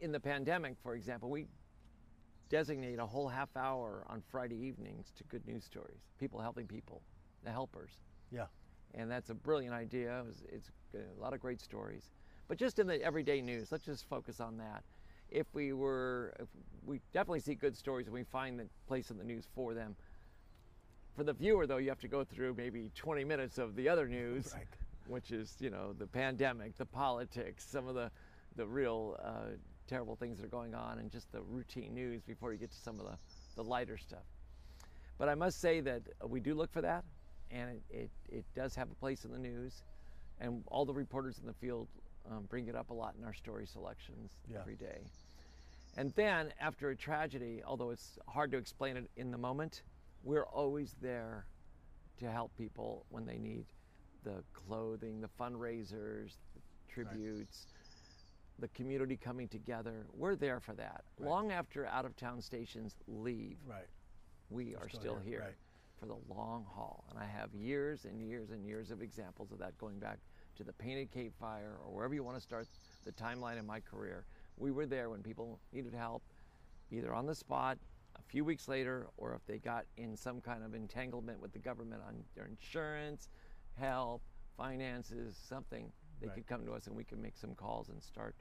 in 0.00 0.12
the 0.12 0.20
pandemic, 0.20 0.76
for 0.82 0.94
example, 0.94 1.28
we 1.30 1.46
designate 2.48 2.98
a 2.98 3.06
whole 3.06 3.28
half 3.28 3.48
hour 3.56 4.04
on 4.08 4.22
Friday 4.30 4.56
evenings 4.56 5.12
to 5.16 5.24
good 5.24 5.46
news 5.46 5.64
stories, 5.64 6.00
people 6.18 6.40
helping 6.40 6.66
people, 6.66 7.02
the 7.44 7.50
helpers. 7.50 7.92
yeah. 8.30 8.46
and 8.94 9.10
that's 9.10 9.30
a 9.30 9.34
brilliant 9.34 9.74
idea. 9.74 10.20
It 10.20 10.26
was, 10.26 10.42
it's 10.48 10.70
a 10.94 11.20
lot 11.20 11.32
of 11.32 11.40
great 11.40 11.60
stories, 11.60 12.10
but 12.48 12.58
just 12.58 12.78
in 12.78 12.86
the 12.86 13.00
everyday 13.02 13.40
news, 13.40 13.70
let's 13.70 13.84
just 13.84 14.08
focus 14.08 14.40
on 14.40 14.56
that. 14.58 14.82
If 15.28 15.46
we 15.54 15.72
were, 15.72 16.34
if 16.40 16.48
we 16.84 17.00
definitely 17.12 17.40
see 17.40 17.54
good 17.54 17.76
stories 17.76 18.06
and 18.06 18.14
we 18.14 18.24
find 18.24 18.58
the 18.58 18.66
place 18.88 19.10
in 19.10 19.18
the 19.18 19.24
news 19.24 19.46
for 19.54 19.74
them. 19.74 19.94
For 21.20 21.24
the 21.24 21.34
viewer, 21.34 21.66
though, 21.66 21.76
you 21.76 21.90
have 21.90 22.00
to 22.00 22.08
go 22.08 22.24
through 22.24 22.54
maybe 22.54 22.90
20 22.94 23.24
minutes 23.24 23.58
of 23.58 23.76
the 23.76 23.90
other 23.90 24.08
news, 24.08 24.54
Right. 24.54 24.66
which 25.06 25.32
is 25.32 25.54
you 25.60 25.68
know 25.68 25.92
the 25.92 26.06
pandemic, 26.06 26.78
the 26.78 26.86
politics, 26.86 27.62
some 27.62 27.86
of 27.88 27.94
the 27.94 28.10
the 28.56 28.66
real 28.66 29.18
uh, 29.22 29.50
terrible 29.86 30.16
things 30.16 30.38
that 30.38 30.46
are 30.46 30.48
going 30.48 30.74
on, 30.74 30.98
and 30.98 31.10
just 31.10 31.30
the 31.30 31.42
routine 31.42 31.92
news 31.92 32.22
before 32.22 32.54
you 32.54 32.58
get 32.58 32.70
to 32.70 32.78
some 32.78 32.98
of 32.98 33.04
the 33.04 33.18
the 33.56 33.62
lighter 33.62 33.98
stuff. 33.98 34.24
But 35.18 35.28
I 35.28 35.34
must 35.34 35.60
say 35.60 35.80
that 35.82 36.00
we 36.26 36.40
do 36.40 36.54
look 36.54 36.72
for 36.72 36.80
that, 36.80 37.04
and 37.50 37.68
it, 37.68 37.82
it, 37.90 38.10
it 38.30 38.44
does 38.54 38.74
have 38.76 38.90
a 38.90 38.94
place 38.94 39.26
in 39.26 39.30
the 39.30 39.38
news, 39.38 39.82
and 40.40 40.64
all 40.68 40.86
the 40.86 40.94
reporters 40.94 41.38
in 41.38 41.46
the 41.46 41.52
field 41.52 41.86
um, 42.30 42.46
bring 42.48 42.66
it 42.66 42.74
up 42.74 42.88
a 42.88 42.94
lot 42.94 43.14
in 43.18 43.24
our 43.26 43.34
story 43.34 43.66
selections 43.66 44.38
Yeah. 44.50 44.60
every 44.60 44.76
day. 44.76 45.02
And 45.98 46.14
then 46.14 46.54
after 46.58 46.88
a 46.88 46.96
tragedy, 46.96 47.60
although 47.62 47.90
it's 47.90 48.18
hard 48.26 48.50
to 48.52 48.56
explain 48.56 48.96
it 48.96 49.10
in 49.18 49.30
the 49.30 49.36
moment, 49.38 49.82
we're 50.22 50.44
always 50.44 50.94
there 51.00 51.46
to 52.18 52.30
help 52.30 52.56
people 52.56 53.06
when 53.10 53.24
they 53.24 53.38
need 53.38 53.64
the 54.24 54.42
clothing, 54.52 55.20
the 55.20 55.28
fundraisers, 55.40 56.36
the 56.54 56.60
tributes, 56.92 57.66
the 58.58 58.68
community 58.68 59.16
coming 59.16 59.48
together. 59.48 60.06
We're 60.12 60.36
there 60.36 60.60
for 60.60 60.74
that. 60.74 61.04
Right. 61.18 61.28
Long 61.28 61.52
after 61.52 61.86
out 61.86 62.04
of 62.04 62.16
town 62.16 62.40
stations 62.42 62.94
leave, 63.08 63.56
Right. 63.66 63.86
we 64.50 64.74
are 64.74 64.88
still 64.88 65.00
still 65.00 65.14
here, 65.16 65.24
here, 65.24 65.40
right. 65.40 65.54
for 65.98 66.06
the 66.06 66.18
long 66.28 66.66
haul. 66.70 67.04
And 67.10 67.18
I 67.18 67.24
have 67.24 67.54
years 67.54 68.04
and 68.04 68.20
years 68.20 68.50
and 68.50 68.66
years 68.66 68.90
of 68.90 69.00
examples 69.00 69.50
of 69.52 69.58
that 69.60 69.78
going 69.78 69.98
back 69.98 70.18
to 70.56 70.64
the 70.64 70.72
Painted 70.74 71.10
Cave 71.10 71.32
Fire 71.40 71.78
or 71.86 71.94
wherever 71.94 72.12
you 72.12 72.22
want 72.22 72.36
to 72.36 72.42
start 72.42 72.66
the 73.06 73.12
timeline 73.12 73.58
in 73.58 73.64
my 73.66 73.80
career. 73.80 74.26
We 74.58 74.70
were 74.72 74.84
there 74.84 75.08
when 75.08 75.22
people 75.22 75.58
needed 75.72 75.94
help, 75.94 76.22
either 76.90 77.14
on 77.14 77.24
the 77.24 77.34
spot, 77.34 77.78
a 78.20 78.28
few 78.30 78.44
weeks 78.44 78.68
later, 78.68 79.08
or 79.16 79.34
if 79.34 79.44
they 79.46 79.58
got 79.58 79.84
in 79.96 80.16
some 80.16 80.40
kind 80.40 80.62
of 80.62 80.74
entanglement 80.74 81.40
with 81.40 81.52
the 81.52 81.58
government 81.58 82.02
on 82.06 82.22
their 82.34 82.46
insurance, 82.46 83.28
help, 83.78 84.22
finances, 84.56 85.36
something, 85.48 85.90
they 86.20 86.26
Right. 86.28 86.36
could 86.36 86.46
come 86.46 86.64
to 86.66 86.72
us 86.72 86.86
and 86.86 86.94
we 86.96 87.04
could 87.04 87.18
make 87.18 87.36
some 87.36 87.54
calls 87.54 87.88
and 87.88 88.02
start 88.02 88.34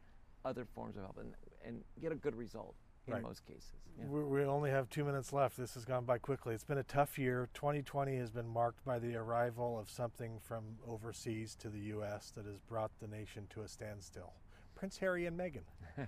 other 0.45 0.65
forms 0.65 0.95
of 0.97 1.03
help 1.03 1.17
and, 1.17 1.33
and 1.63 1.83
get 2.01 2.11
a 2.11 2.15
good 2.15 2.35
result 2.35 2.75
in 3.07 3.13
Right. 3.13 3.23
most 3.23 3.45
cases. 3.45 3.71
Yeah. 3.97 4.05
We, 4.05 4.23
we 4.23 4.43
only 4.43 4.69
have 4.69 4.89
two 4.89 5.03
minutes 5.05 5.31
left. 5.33 5.57
This 5.57 5.73
has 5.75 5.85
gone 5.85 6.05
by 6.05 6.17
quickly. 6.17 6.53
It's 6.53 6.63
been 6.65 6.77
a 6.77 6.83
tough 6.83 7.17
year. 7.17 7.49
2020 7.53 8.17
has 8.17 8.31
been 8.31 8.47
marked 8.47 8.83
by 8.85 8.99
the 8.99 9.15
arrival 9.15 9.79
of 9.79 9.89
something 9.89 10.39
from 10.39 10.77
overseas 10.87 11.55
to 11.55 11.69
the 11.69 11.79
U.S. 11.95 12.31
that 12.35 12.45
has 12.45 12.59
brought 12.59 12.91
the 12.99 13.07
nation 13.07 13.47
to 13.51 13.61
a 13.61 13.67
standstill. 13.67 14.33
Prince 14.75 14.97
Harry 14.97 15.25
and 15.25 15.37
Meghan. 15.37 15.63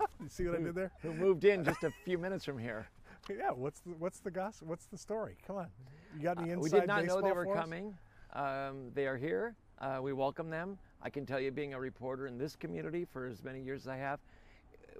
you 0.20 0.28
see 0.28 0.46
what 0.46 0.58
I 0.60 0.62
did 0.62 0.74
there? 0.74 0.92
who 1.02 1.12
moved 1.14 1.44
in 1.44 1.64
just 1.64 1.82
a 1.84 1.90
few 2.04 2.18
minutes 2.18 2.44
from 2.44 2.58
here. 2.58 2.88
Yeah. 3.30 3.52
What's 3.52 3.80
the 3.80 3.94
what's 3.98 4.18
the 4.18 4.30
gossip? 4.30 4.68
What's 4.68 4.84
the 4.84 4.98
story? 4.98 5.38
Come 5.46 5.56
on. 5.56 5.68
You 6.14 6.22
got 6.24 6.38
any 6.38 6.50
Uh, 6.50 6.56
inside 6.56 6.62
we 6.62 6.68
did 6.80 6.86
not 6.86 7.06
know 7.06 7.22
they 7.22 7.32
were 7.32 7.46
coming. 7.46 7.96
Um, 8.34 8.90
they 8.92 9.06
are 9.06 9.16
here. 9.16 9.56
Uh, 9.78 10.00
we 10.02 10.12
welcome 10.12 10.50
them. 10.50 10.76
I 11.00 11.08
can 11.08 11.24
tell 11.24 11.40
you, 11.40 11.50
being 11.50 11.72
a 11.72 11.80
reporter 11.80 12.26
in 12.26 12.36
this 12.36 12.54
community 12.54 13.06
for 13.06 13.26
as 13.26 13.42
many 13.42 13.62
years 13.62 13.84
as 13.84 13.88
I 13.88 13.96
have, 13.96 14.20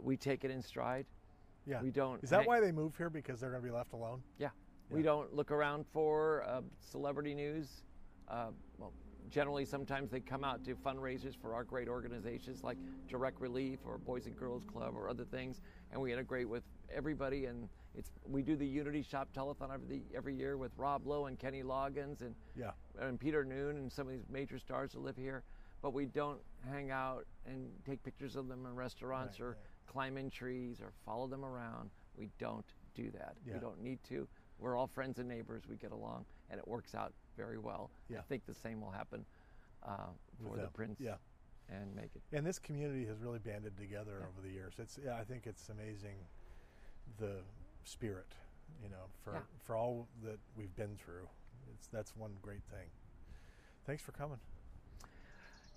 we 0.03 0.17
take 0.17 0.43
it 0.43 0.51
in 0.51 0.63
stride. 0.63 1.05
Yeah. 1.67 1.83
We 1.83 1.91
don't. 1.91 2.25
Is 2.25 2.31
that 2.31 2.39
hang- 2.41 2.47
why 2.47 2.61
they 2.61 2.73
move 2.73 2.97
here? 2.97 3.11
Because 3.11 3.41
they're 3.41 3.51
going 3.51 3.63
to 3.63 3.69
be 3.69 3.75
left 3.75 3.93
alone? 3.93 4.23
Yeah. 4.39 4.49
We 4.89 5.03
don't 5.03 5.35
look 5.35 5.51
around 5.51 5.85
for 5.93 6.45
uh, 6.49 6.63
celebrity 6.81 7.35
news. 7.35 7.69
Uh, 8.27 8.53
well, 8.79 8.95
generally, 9.31 9.65
sometimes 9.65 10.11
they 10.11 10.21
come 10.21 10.45
out 10.45 10.65
to 10.65 10.75
fundraisers 10.75 11.35
for 11.41 11.55
our 11.55 11.65
great 11.65 11.89
organizations 11.89 12.63
like 12.63 12.79
Direct 13.09 13.41
Relief 13.41 13.81
or 13.85 13.99
Boys 13.99 14.27
and 14.27 14.37
Girls 14.37 14.65
Club 14.65 14.95
or 14.97 15.09
other 15.09 15.25
things, 15.25 15.61
and 15.93 16.01
we 16.01 16.13
integrate 16.13 16.49
with 16.49 16.63
everybody. 16.95 17.47
And 17.47 17.69
it's 17.97 18.11
we 18.29 18.43
do 18.43 18.57
the 18.57 18.67
Unity 18.67 19.03
Shoppe 19.03 19.29
Telethon 19.35 19.73
every 19.73 20.03
every 20.15 20.35
year 20.35 20.57
with 20.57 20.73
Rob 20.77 21.07
Lowe 21.07 21.27
and 21.27 21.39
Kenny 21.39 21.63
Loggins 21.63 22.21
and 22.21 22.35
Yeah. 22.57 22.73
and 22.99 23.19
Peter 23.19 23.45
Noone 23.45 23.77
and 23.77 23.91
some 23.91 24.07
of 24.07 24.13
these 24.13 24.29
major 24.29 24.59
stars 24.59 24.93
that 24.93 25.01
live 25.01 25.17
here, 25.17 25.43
but 25.83 25.93
we 25.95 26.07
don't 26.07 26.41
hang 26.69 26.91
out 26.91 27.27
and 27.47 27.71
take 27.87 28.03
pictures 28.03 28.37
of 28.37 28.49
them 28.49 28.67
in 28.67 28.75
restaurants 28.75 29.41
Right, 29.41 29.47
or 29.47 29.51
right. 29.51 29.59
climb 29.87 30.17
in 30.19 30.31
trees 30.31 30.81
or 30.81 30.93
follow 31.05 31.27
them 31.27 31.45
around. 31.45 31.91
We 32.17 32.31
don't 32.39 32.67
do 32.95 33.11
that. 33.13 33.37
Yeah. 33.47 33.55
We 33.55 33.61
don't 33.61 33.83
need 33.83 33.99
to. 34.05 34.29
We're 34.59 34.77
all 34.77 34.87
friends 34.87 35.19
and 35.19 35.29
neighbors. 35.29 35.63
We 35.69 35.77
get 35.77 35.93
along, 35.93 36.25
and 36.51 36.59
it 36.59 36.67
works 36.67 36.95
out 36.95 37.13
very 37.37 37.59
well. 37.59 37.91
Yeah. 38.09 38.19
I 38.19 38.23
think 38.23 38.47
the 38.47 38.55
same 38.55 38.81
will 38.81 38.91
happen 38.91 39.25
uh, 39.87 40.07
for 40.43 40.57
the. 40.57 40.69
Prince 40.69 41.01
Yeah. 41.01 41.17
and 41.69 41.95
Meghan. 41.97 42.21
And 42.33 42.47
this 42.47 42.59
community 42.59 43.05
has 43.07 43.19
really 43.21 43.39
banded 43.41 43.77
together 43.77 44.19
Yeah. 44.21 44.27
over 44.27 44.41
the 44.47 44.53
years. 44.53 44.75
It's 44.79 44.99
yeah, 45.05 45.17
I 45.17 45.25
think 45.25 45.47
it's 45.47 45.69
amazing 45.69 46.17
the 47.19 47.43
spirit, 47.85 48.33
you 48.83 48.89
know, 48.89 49.05
for 49.23 49.43
for 49.65 49.77
all 49.77 50.07
that 50.23 50.39
we've 50.57 50.75
been 50.77 50.97
through. 50.97 51.29
It's 51.75 51.87
that's 51.89 52.15
one 52.17 52.33
great 52.43 52.63
thing. 52.71 52.89
Thanks 53.87 54.03
for 54.03 54.13
coming. 54.13 54.39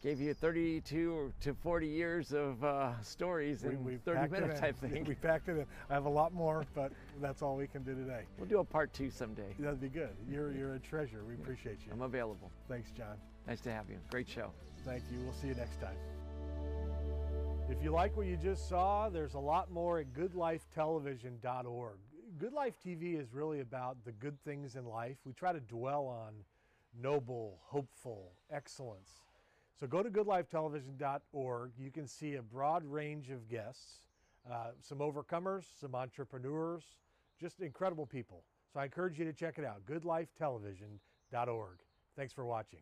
Gave 0.03 0.21
you 0.21 0.33
32 0.33 1.33
to 1.41 1.53
40 1.55 1.87
years 1.87 2.31
of 2.31 2.63
uh, 2.63 2.91
stories 3.01 3.63
in 3.63 3.99
30 4.05 4.19
packed 4.19 4.25
it 4.25 4.31
minutes, 4.31 4.59
in. 4.59 4.65
I 4.65 4.71
think. 4.71 5.07
We 5.07 5.15
packed 5.15 5.49
it 5.49 5.53
in. 5.53 5.65
I 5.89 5.93
have 5.95 6.05
a 6.05 6.09
lot 6.09 6.33
more, 6.33 6.65
but 6.75 6.91
that's 7.19 7.41
all 7.41 7.55
we 7.55 7.65
can 7.65 7.81
do 7.81 7.95
today. 7.95 8.21
We'll 8.37 8.47
do 8.47 8.59
a 8.59 8.63
part 8.63 8.93
two 8.93 9.09
someday. 9.09 9.55
That'd 9.57 9.81
be 9.81 9.89
good. 9.89 10.15
You're 10.29 10.51
you're 10.51 10.75
a 10.75 10.79
treasure. 10.79 11.23
We 11.27 11.33
appreciate 11.33 11.79
you. 11.83 11.91
I'm 11.91 12.03
available. 12.03 12.51
Thanks, 12.69 12.91
John. 12.91 13.17
Nice 13.47 13.59
to 13.61 13.71
have 13.71 13.89
you. 13.89 13.97
Great 14.11 14.29
show. 14.29 14.51
Thank 14.85 15.03
you. 15.11 15.17
We'll 15.23 15.33
see 15.33 15.47
you 15.47 15.55
next 15.55 15.81
time. 15.81 15.97
If 17.69 17.83
you 17.83 17.91
like 17.91 18.15
what 18.15 18.27
you 18.27 18.37
just 18.37 18.69
saw, 18.69 19.09
there's 19.09 19.33
a 19.33 19.39
lot 19.39 19.71
more 19.71 19.99
at 19.99 20.13
goodlifetelevision.org. 20.13 21.97
Good 22.39 22.53
Life 22.53 22.75
TV 22.85 23.19
is 23.19 23.33
really 23.33 23.61
about 23.61 23.97
the 24.05 24.11
good 24.11 24.39
things 24.45 24.75
in 24.75 24.85
life. 24.85 25.17
We 25.25 25.33
try 25.33 25.53
to 25.53 25.59
dwell 25.59 26.05
on 26.05 26.33
noble, 27.01 27.57
hopeful, 27.63 28.31
excellence. 28.51 29.09
So 29.79 29.85
go 29.85 30.01
to 30.01 30.09
goodlifetelevision.org. 30.09 31.71
You 31.77 31.91
can 31.91 32.07
see 32.07 32.35
a 32.35 32.41
broad 32.41 32.83
range 32.83 33.29
of 33.29 33.47
guests, 33.47 33.99
uh, 34.49 34.71
some 34.81 34.99
overcomers, 34.99 35.65
some 35.79 35.93
entrepreneurs, 35.93 36.83
just 37.39 37.59
incredible 37.59 38.07
people. 38.07 38.43
So 38.73 38.79
I 38.79 38.85
encourage 38.85 39.19
you 39.19 39.25
to 39.25 39.33
check 39.33 39.59
it 39.59 39.65
out, 39.65 39.85
goodlifetelevision.org. 39.85 41.77
Thanks 42.15 42.33
for 42.33 42.45
watching. 42.45 42.79